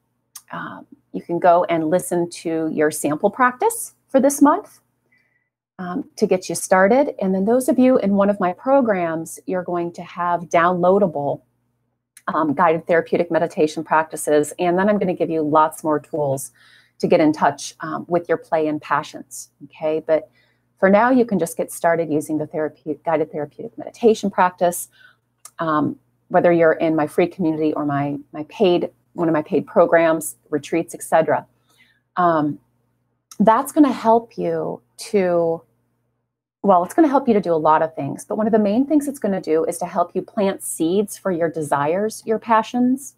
um, 0.53 0.87
you 1.13 1.23
can 1.23 1.39
go 1.39 1.65
and 1.65 1.91
listen 1.91 2.29
to 2.31 2.69
your 2.73 2.91
sample 2.91 3.31
practice 3.31 3.95
for 4.09 4.21
this 4.21 4.41
month 4.41 4.81
um, 5.79 6.09
to 6.17 6.27
get 6.27 6.49
you 6.49 6.55
started. 6.55 7.15
And 7.21 7.35
then 7.35 7.45
those 7.45 7.69
of 7.69 7.79
you 7.79 7.99
in 7.99 8.15
one 8.15 8.31
of 8.31 8.39
my 8.41 8.53
programs, 8.53 9.39
you're 9.47 9.63
going 9.63 9.93
to 9.95 10.03
have 10.03 10.43
downloadable 10.43 11.43
um, 12.29 12.55
guided 12.55 12.87
therapeutic 12.87 13.31
meditation 13.31 13.85
practices. 13.85 14.53
And 14.59 14.79
then 14.79 14.89
I'm 14.89 14.99
going 14.99 15.09
to 15.09 15.15
give 15.15 15.31
you 15.31 15.43
lots 15.43 15.83
more 15.83 15.99
tools 15.99 16.53
to 16.99 17.07
get 17.07 17.21
in 17.21 17.33
touch 17.33 17.75
um, 17.81 18.05
with 18.09 18.29
your 18.29 18.39
play 18.39 18.67
and 18.69 18.81
passions. 18.81 19.51
Okay. 19.65 20.03
But 20.07 20.31
for 20.79 20.89
now, 20.89 21.11
you 21.11 21.25
can 21.25 21.39
just 21.39 21.57
get 21.57 21.71
started 21.71 22.11
using 22.11 22.39
the 22.39 22.47
therapeutic, 22.47 23.05
guided 23.05 23.31
therapeutic 23.33 23.77
meditation 23.77 24.31
practice. 24.31 24.89
Um, 25.59 25.99
whether 26.29 26.51
you're 26.51 26.73
in 26.73 26.97
my 26.97 27.07
free 27.07 27.27
community 27.27 27.75
or 27.75 27.85
my, 27.85 28.17
my 28.33 28.45
paid, 28.49 28.91
one 29.13 29.29
of 29.29 29.35
my 29.35 29.43
paid 29.43 29.67
programs, 29.67 30.37
retreats, 30.49 30.95
etc. 30.95 31.47
Um, 32.17 32.59
that's 33.39 33.71
going 33.71 33.85
to 33.85 33.93
help 33.93 34.39
you 34.39 34.81
to 35.11 35.63
well, 36.63 36.85
it's 36.85 36.95
going 36.95 37.05
to 37.05 37.11
help 37.11 37.27
you 37.27 37.35
to 37.35 37.41
do 37.41 37.53
a 37.53 37.57
lot 37.57 37.83
of 37.83 37.95
things, 37.95 38.25
but 38.25 38.37
one 38.37 38.47
of 38.47 38.53
the 38.53 38.59
main 38.59 38.87
things 38.87 39.09
it's 39.09 39.19
going 39.19 39.35
to 39.35 39.41
do 39.41 39.65
is 39.65 39.79
to 39.79 39.87
help 39.87 40.15
you 40.15 40.23
plant 40.23 40.63
seeds 40.63 41.19
for 41.19 41.33
your 41.33 41.51
desires, 41.51 42.23
your 42.25 42.39
passions, 42.39 43.17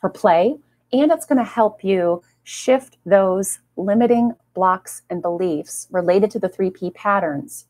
for 0.00 0.10
play, 0.10 0.56
and 0.92 1.12
it's 1.12 1.24
going 1.24 1.38
to 1.38 1.44
help 1.44 1.84
you 1.84 2.22
shift 2.42 2.98
those 3.06 3.60
limiting 3.76 4.32
blocks 4.52 5.02
and 5.08 5.22
beliefs 5.22 5.86
related 5.92 6.30
to 6.32 6.40
the 6.40 6.48
3P 6.48 6.92
patterns 6.92 7.66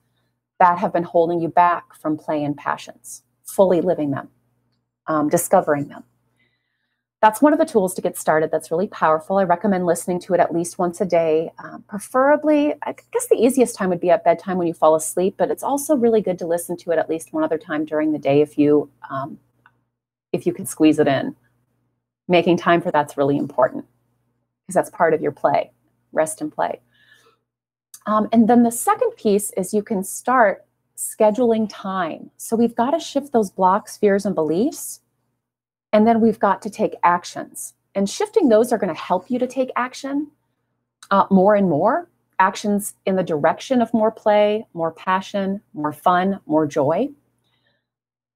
that 0.59 0.79
have 0.79 0.93
been 0.93 1.03
holding 1.03 1.41
you 1.41 1.49
back 1.49 1.95
from 1.95 2.17
play 2.17 2.43
and 2.43 2.57
passions, 2.57 3.23
fully 3.45 3.83
living 3.83 4.13
them, 4.13 4.29
um, 5.07 5.29
discovering 5.29 5.89
them 5.89 6.05
that's 7.23 7.41
one 7.41 7.53
of 7.53 7.59
the 7.61 7.65
tools 7.65 7.95
to 7.95 8.03
get 8.03 8.19
started 8.19 8.51
that's 8.51 8.73
really 8.73 8.89
powerful. 8.89 9.39
I 9.39 9.45
recommend 9.45 9.87
listening 9.87 10.19
to 10.23 10.35
it 10.35 10.41
at 10.41 10.53
least 10.53 10.77
once 10.77 11.01
a 11.01 11.05
day. 11.05 11.53
Um, 11.61 11.85
preferably, 11.87 12.75
I 12.83 12.97
guess 13.13 13.29
the 13.29 13.37
easiest 13.37 13.77
time 13.77 13.91
would 13.91 14.01
be 14.01 14.11
at 14.11 14.25
bedtime 14.25 14.59
when 14.59 14.67
you 14.67 14.75
fall 14.75 14.97
asleep, 14.97 15.37
but 15.39 15.49
it's 15.49 15.63
also 15.63 15.95
really 15.95 16.21
good 16.21 16.37
to 16.41 16.47
listen 16.49 16.77
to 16.79 16.91
it 16.91 16.99
at 16.99 17.09
least 17.09 17.33
one 17.33 17.45
other 17.45 17.59
time 17.59 17.85
during 17.85 18.11
the 18.11 18.19
day 18.19 18.41
if 18.41 18.59
you 18.59 18.91
um, 19.09 19.39
if 20.33 20.47
you 20.47 20.53
can 20.53 20.67
squeeze 20.67 20.99
it 20.99 21.07
in. 21.07 21.37
Making 22.27 22.57
time 22.57 22.83
for 22.83 22.91
that's 22.91 23.17
really 23.17 23.37
important 23.37 23.85
because 24.67 24.75
that's 24.75 24.91
part 24.91 25.15
of 25.15 25.23
your 25.23 25.33
play, 25.33 25.71
rest 26.13 26.41
and 26.41 26.53
play. 26.53 26.81
Um, 28.05 28.29
and 28.33 28.49
then 28.49 28.65
the 28.65 28.73
second 28.73 29.13
piece 29.13 29.53
is 29.53 29.73
you 29.73 29.85
can 29.85 30.03
start 30.03 30.65
scheduling 30.97 31.69
time. 31.71 32.33
So 32.37 32.57
we've 32.57 32.75
got 32.75 32.91
to 32.91 32.99
shift 32.99 33.33
those 33.33 33.51
blocks, 33.51 33.97
fears, 33.97 34.27
and 34.27 34.35
beliefs 34.35 35.02
and 35.93 36.07
then 36.07 36.21
we've 36.21 36.39
got 36.39 36.63
to 36.63 36.71
take 36.71 36.95
actions. 37.03 37.75
And 37.95 38.09
shifting 38.09 38.49
those 38.49 38.73
are 38.73 38.79
going 38.79 38.95
to 38.95 39.01
help 39.01 39.31
you 39.31 39.39
to 39.39 39.47
take 39.47 39.71
action 39.77 40.31
uh, 41.11 41.27
more 41.31 41.55
and 41.55 41.69
more. 41.69 42.09
Actions 42.39 42.95
in 43.07 43.17
the 43.17 43.23
direction 43.23 43.83
of 43.83 43.93
more 43.93 44.11
play, 44.11 44.67
more 44.73 44.91
passion, 44.91 45.61
more 45.75 45.93
fun, 45.93 46.41
more 46.47 46.67
joy. 46.67 47.09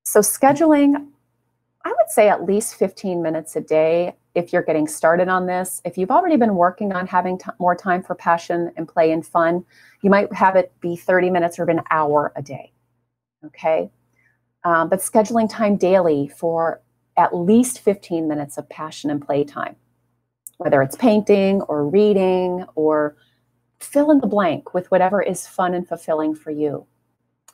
So, 0.05 0.21
scheduling, 0.21 1.09
I 1.85 1.89
would 1.89 2.09
say 2.09 2.29
at 2.29 2.45
least 2.45 2.77
15 2.77 3.23
minutes 3.23 3.57
a 3.57 3.61
day 3.61 4.15
if 4.37 4.53
you're 4.53 4.63
getting 4.63 4.87
started 4.87 5.29
on 5.29 5.47
this. 5.47 5.81
If 5.85 5.97
you've 5.97 6.11
already 6.11 6.37
been 6.37 6.55
working 6.55 6.93
on 6.93 7.07
having 7.07 7.39
t- 7.39 7.51
more 7.59 7.75
time 7.75 8.03
for 8.03 8.15
passion 8.15 8.71
and 8.77 8.87
play 8.87 9.11
and 9.11 9.27
fun, 9.27 9.65
you 10.03 10.11
might 10.11 10.33
have 10.35 10.55
it 10.57 10.73
be 10.81 10.95
30 10.95 11.31
minutes 11.31 11.59
or 11.59 11.69
an 11.69 11.81
hour 11.91 12.33
a 12.37 12.43
day. 12.43 12.73
Okay. 13.47 13.91
Um, 14.63 14.89
but 14.89 15.01
scheduling 15.01 15.49
time 15.51 15.77
daily 15.77 16.29
for 16.29 16.83
at 17.17 17.35
least 17.35 17.81
15 17.81 18.29
minutes 18.29 18.59
of 18.59 18.69
passion 18.69 19.11
and 19.11 19.25
playtime, 19.25 19.77
whether 20.59 20.83
it's 20.83 20.97
painting 20.97 21.63
or 21.63 21.89
reading 21.89 22.65
or 22.75 23.17
fill 23.81 24.11
in 24.11 24.21
the 24.21 24.27
blank 24.27 24.75
with 24.75 24.91
whatever 24.91 25.23
is 25.23 25.47
fun 25.47 25.75
and 25.75 25.89
fulfilling 25.89 26.35
for 26.35 26.51
you. 26.51 26.87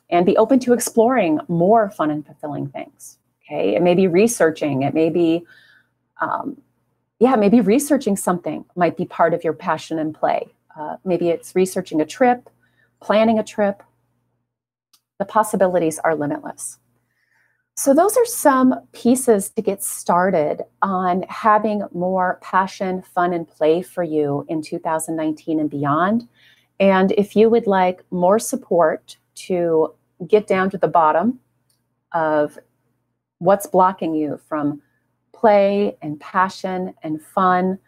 And 0.09 0.25
be 0.25 0.37
open 0.37 0.59
to 0.59 0.73
exploring 0.73 1.39
more 1.47 1.89
fun 1.89 2.11
and 2.11 2.25
fulfilling 2.25 2.67
things. 2.67 3.17
Okay. 3.45 3.75
It 3.75 3.81
may 3.81 3.93
be 3.93 4.07
researching, 4.07 4.83
it 4.83 4.93
may 4.93 5.09
be, 5.09 5.45
um, 6.21 6.61
yeah, 7.19 7.35
maybe 7.35 7.61
researching 7.61 8.15
something 8.15 8.65
might 8.75 8.97
be 8.97 9.05
part 9.05 9.33
of 9.33 9.43
your 9.43 9.53
passion 9.53 9.99
and 9.99 10.13
play. 10.13 10.53
Uh, 10.77 10.97
maybe 11.05 11.29
it's 11.29 11.55
researching 11.55 12.01
a 12.01 12.05
trip, 12.05 12.49
planning 13.01 13.39
a 13.39 13.43
trip. 13.43 13.83
The 15.19 15.25
possibilities 15.25 15.99
are 15.99 16.15
limitless. 16.15 16.79
So, 17.75 17.95
those 17.95 18.15
are 18.17 18.25
some 18.25 18.75
pieces 18.91 19.49
to 19.49 19.61
get 19.61 19.81
started 19.81 20.61
on 20.83 21.23
having 21.23 21.81
more 21.91 22.39
passion, 22.43 23.01
fun, 23.01 23.33
and 23.33 23.47
play 23.47 23.81
for 23.81 24.03
you 24.03 24.45
in 24.47 24.61
2019 24.61 25.59
and 25.59 25.69
beyond. 25.71 26.27
And 26.79 27.11
if 27.13 27.35
you 27.35 27.49
would 27.49 27.65
like 27.65 28.03
more 28.11 28.37
support 28.37 29.17
to 29.35 29.93
get 30.27 30.45
down 30.45 30.69
to 30.69 30.77
the 30.77 30.87
bottom 30.87 31.39
of 32.11 32.59
what's 33.39 33.65
blocking 33.65 34.13
you 34.13 34.39
from 34.47 34.81
play 35.33 35.97
and 36.01 36.19
passion 36.19 36.93
and 37.01 37.21
fun 37.21 37.79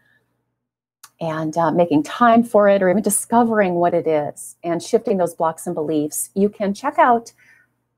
and 1.21 1.55
uh, 1.57 1.71
making 1.71 2.03
time 2.03 2.43
for 2.43 2.67
it, 2.67 2.81
or 2.81 2.89
even 2.89 3.03
discovering 3.03 3.75
what 3.75 3.93
it 3.93 4.07
is 4.07 4.55
and 4.63 4.81
shifting 4.81 5.17
those 5.17 5.35
blocks 5.35 5.67
and 5.67 5.75
beliefs, 5.75 6.31
you 6.33 6.49
can 6.49 6.73
check 6.73 6.97
out 6.97 7.31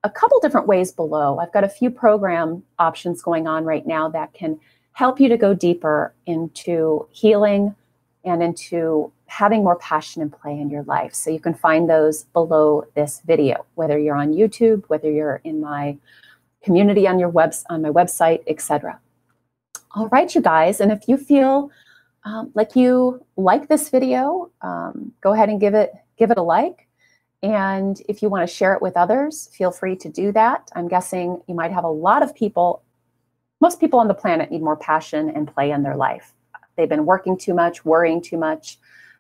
a 0.08 0.10
couple 0.10 0.40
different 0.40 0.68
ways 0.68 0.92
below. 0.92 1.38
I've 1.38 1.52
got 1.52 1.66
a 1.66 1.70
few 1.70 1.90
program 1.90 2.64
options 2.80 3.22
going 3.22 3.46
on 3.46 3.66
right 3.66 3.86
now 3.86 4.08
that 4.10 4.34
can 4.34 4.58
help 4.94 5.20
you 5.20 5.28
to 5.28 5.38
go 5.38 5.54
deeper 5.54 6.14
into 6.26 7.08
healing 7.12 7.76
and 8.24 8.42
into 8.42 9.12
having 9.26 9.66
more 9.66 9.76
passion 9.76 10.22
and 10.22 10.32
play 10.32 10.58
in 10.58 10.70
your 10.70 10.84
life. 10.84 11.14
So 11.14 11.30
you 11.30 11.42
can 11.42 11.54
find 11.54 11.90
those 11.90 12.24
below 12.24 12.86
this 12.96 13.22
video, 13.26 13.66
whether 13.76 14.00
you're 14.00 14.16
on 14.16 14.34
YouTube, 14.34 14.84
whether 14.88 15.12
you're 15.12 15.42
in 15.44 15.60
my 15.60 15.98
community 16.64 17.06
on 17.06 17.20
your 17.20 17.30
webs 17.30 17.66
on 17.70 17.82
my 17.82 17.90
website, 17.90 18.44
etc. 18.48 19.00
All 19.92 20.08
right, 20.08 20.34
you 20.34 20.42
guys, 20.42 20.80
and 20.80 20.92
if 20.92 21.08
you 21.10 21.18
feel 21.18 21.70
um, 22.24 22.52
like 22.56 22.76
you 22.76 23.26
like 23.36 23.68
this 23.68 23.90
video, 23.90 24.52
um, 24.62 25.12
go 25.22 25.34
ahead 25.34 25.50
and 25.50 25.60
give 25.60 25.74
it 25.74 25.94
give 26.18 26.32
it 26.32 26.38
a 26.38 26.42
like. 26.42 26.87
And 27.44 28.02
if 28.10 28.22
you 28.22 28.30
want 28.30 28.48
to 28.48 28.54
share 28.54 28.74
it 28.74 28.82
with 28.82 28.98
others, 28.98 29.50
feel 29.54 29.72
free 29.72 29.96
to 29.98 30.10
do 30.10 30.32
that. 30.32 30.70
I'm 30.76 30.88
guessing 30.88 31.42
you 31.48 31.54
might 31.54 31.72
have 31.72 31.84
a 31.84 31.90
lot 31.90 32.24
of 32.24 32.36
people, 32.36 32.84
most 33.62 33.80
people 33.80 34.00
on 34.00 34.08
the 34.08 34.14
planet 34.14 34.52
need 34.52 34.62
more 34.62 34.76
passion 34.76 35.30
and 35.30 35.54
play 35.54 35.72
in 35.72 35.84
their 35.84 35.96
life. 35.96 36.34
They've 36.76 36.90
been 36.90 37.06
working 37.06 37.38
too 37.38 37.54
much, 37.54 37.86
worrying 37.86 38.22
too 38.22 38.38
much, 38.38 38.78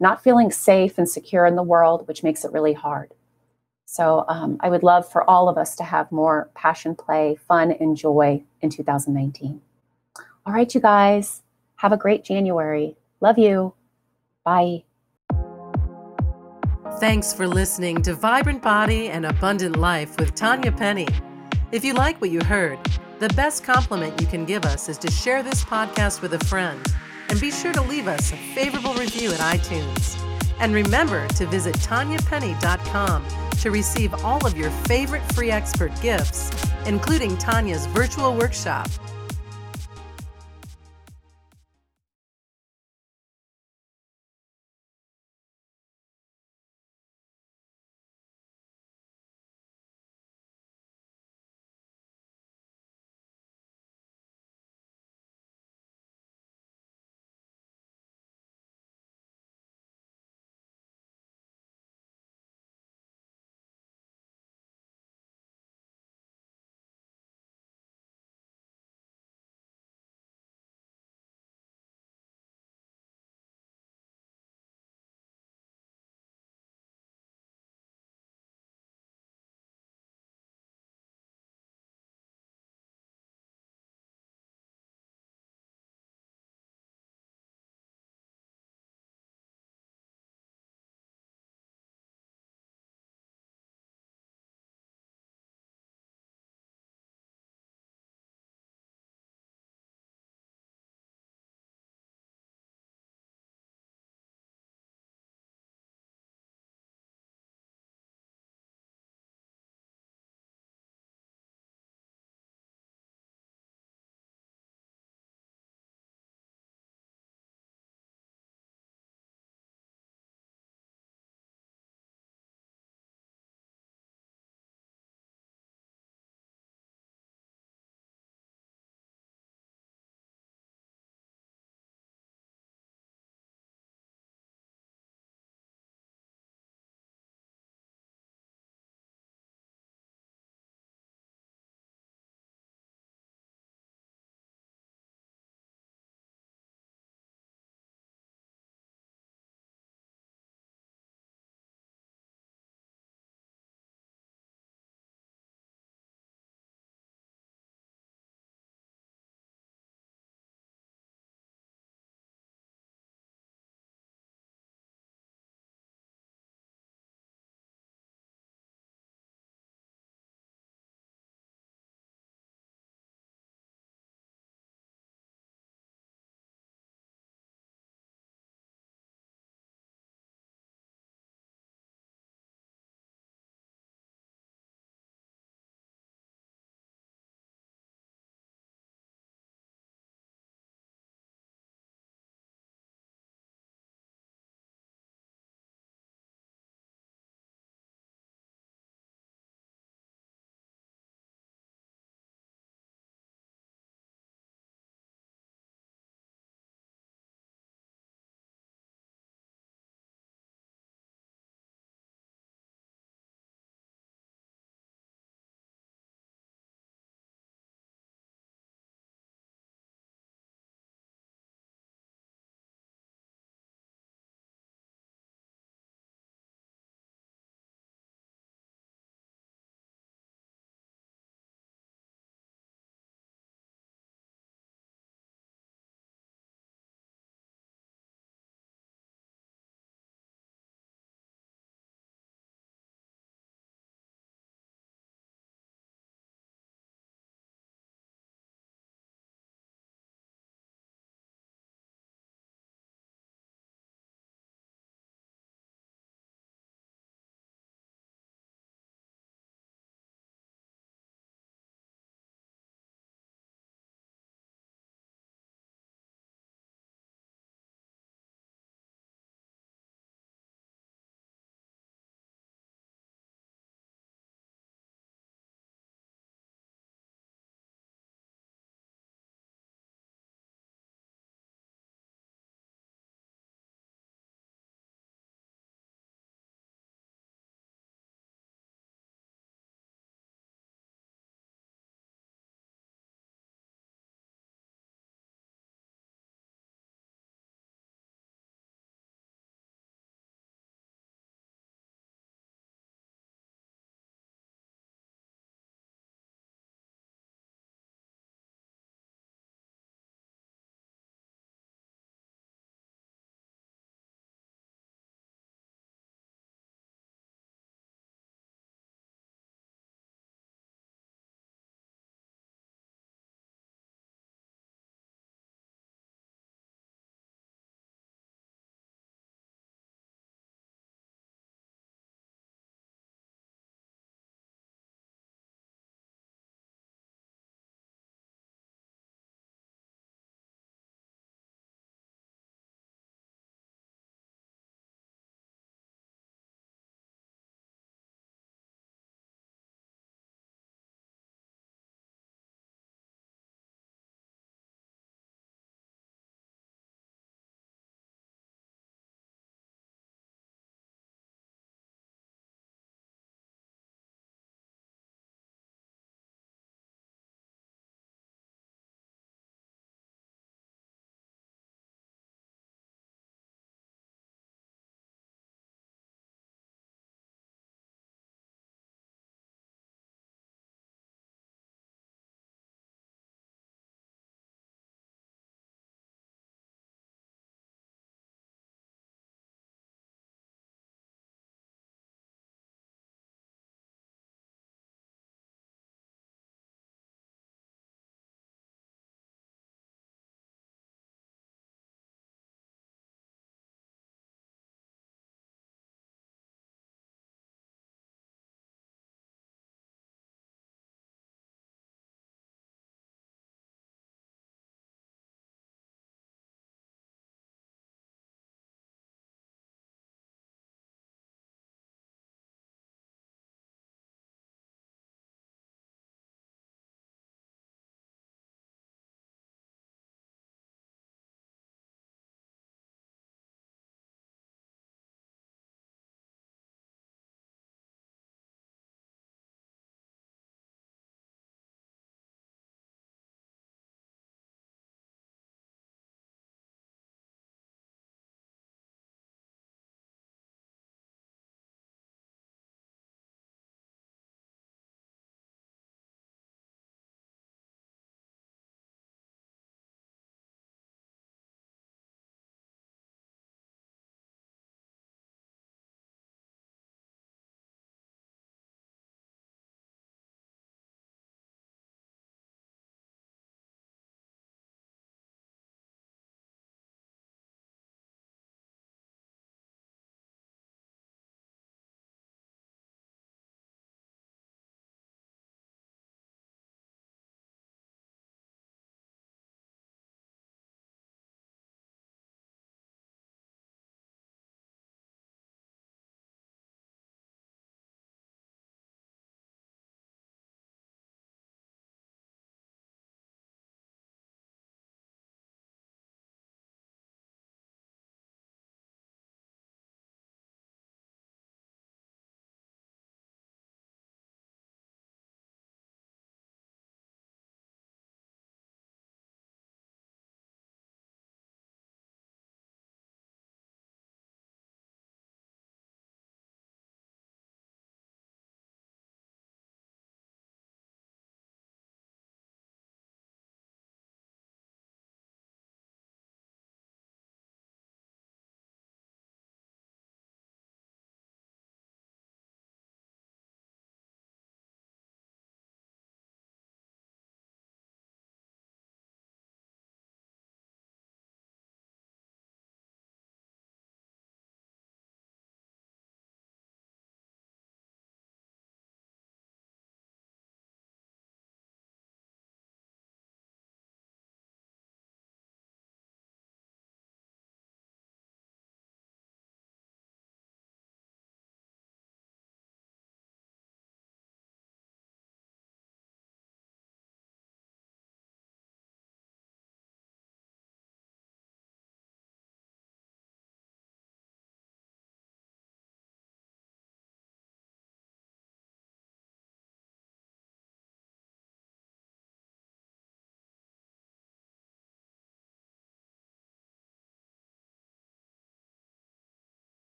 not 0.00 0.22
feeling 0.22 0.50
safe 0.50 0.98
and 0.98 1.08
secure 1.08 1.46
in 1.46 1.56
the 1.56 1.62
world, 1.62 2.08
which 2.08 2.22
makes 2.22 2.44
it 2.44 2.52
really 2.52 2.72
hard. 2.72 3.12
So 3.86 4.24
um, 4.28 4.56
I 4.60 4.68
would 4.68 4.84
love 4.84 5.10
for 5.10 5.28
all 5.28 5.48
of 5.48 5.58
us 5.58 5.74
to 5.76 5.84
have 5.84 6.12
more 6.12 6.48
passion, 6.54 6.94
play, 6.94 7.36
fun, 7.48 7.72
and 7.72 7.96
joy 7.96 8.42
in 8.60 8.70
2019. 8.70 9.60
All 10.46 10.52
right, 10.52 10.72
you 10.72 10.80
guys, 10.80 11.42
have 11.76 11.92
a 11.92 11.96
great 11.96 12.24
January. 12.24 12.96
Love 13.20 13.38
you. 13.38 13.74
Bye. 14.44 14.84
Thanks 17.00 17.32
for 17.32 17.48
listening 17.48 18.02
to 18.02 18.12
Vibrant 18.12 18.60
Body 18.60 19.08
and 19.08 19.24
Abundant 19.24 19.76
Life 19.76 20.18
with 20.18 20.34
Tanya 20.34 20.70
Penny. 20.70 21.08
If 21.72 21.82
you 21.82 21.94
like 21.94 22.20
what 22.20 22.28
you 22.28 22.44
heard, 22.44 22.78
the 23.20 23.28
best 23.30 23.64
compliment 23.64 24.20
you 24.20 24.26
can 24.26 24.44
give 24.44 24.66
us 24.66 24.86
is 24.90 24.98
to 24.98 25.10
share 25.10 25.42
this 25.42 25.64
podcast 25.64 26.20
with 26.20 26.34
a 26.34 26.44
friend 26.44 26.78
and 27.30 27.40
be 27.40 27.50
sure 27.50 27.72
to 27.72 27.80
leave 27.80 28.06
us 28.06 28.34
a 28.34 28.36
favorable 28.36 28.92
review 28.92 29.32
at 29.32 29.38
iTunes. 29.38 30.20
And 30.58 30.74
remember 30.74 31.26
to 31.28 31.46
visit 31.46 31.74
tanyapenny.com 31.76 33.24
to 33.60 33.70
receive 33.70 34.12
all 34.22 34.46
of 34.46 34.54
your 34.54 34.70
favorite 34.70 35.22
free 35.32 35.50
expert 35.50 35.98
gifts, 36.02 36.50
including 36.84 37.38
Tanya's 37.38 37.86
virtual 37.86 38.36
workshop 38.36 38.90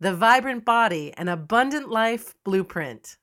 The 0.00 0.14
Vibrant 0.14 0.64
Body 0.64 1.12
and 1.16 1.30
Abundant 1.30 1.88
Life 1.88 2.34
Blueprint. 2.44 3.16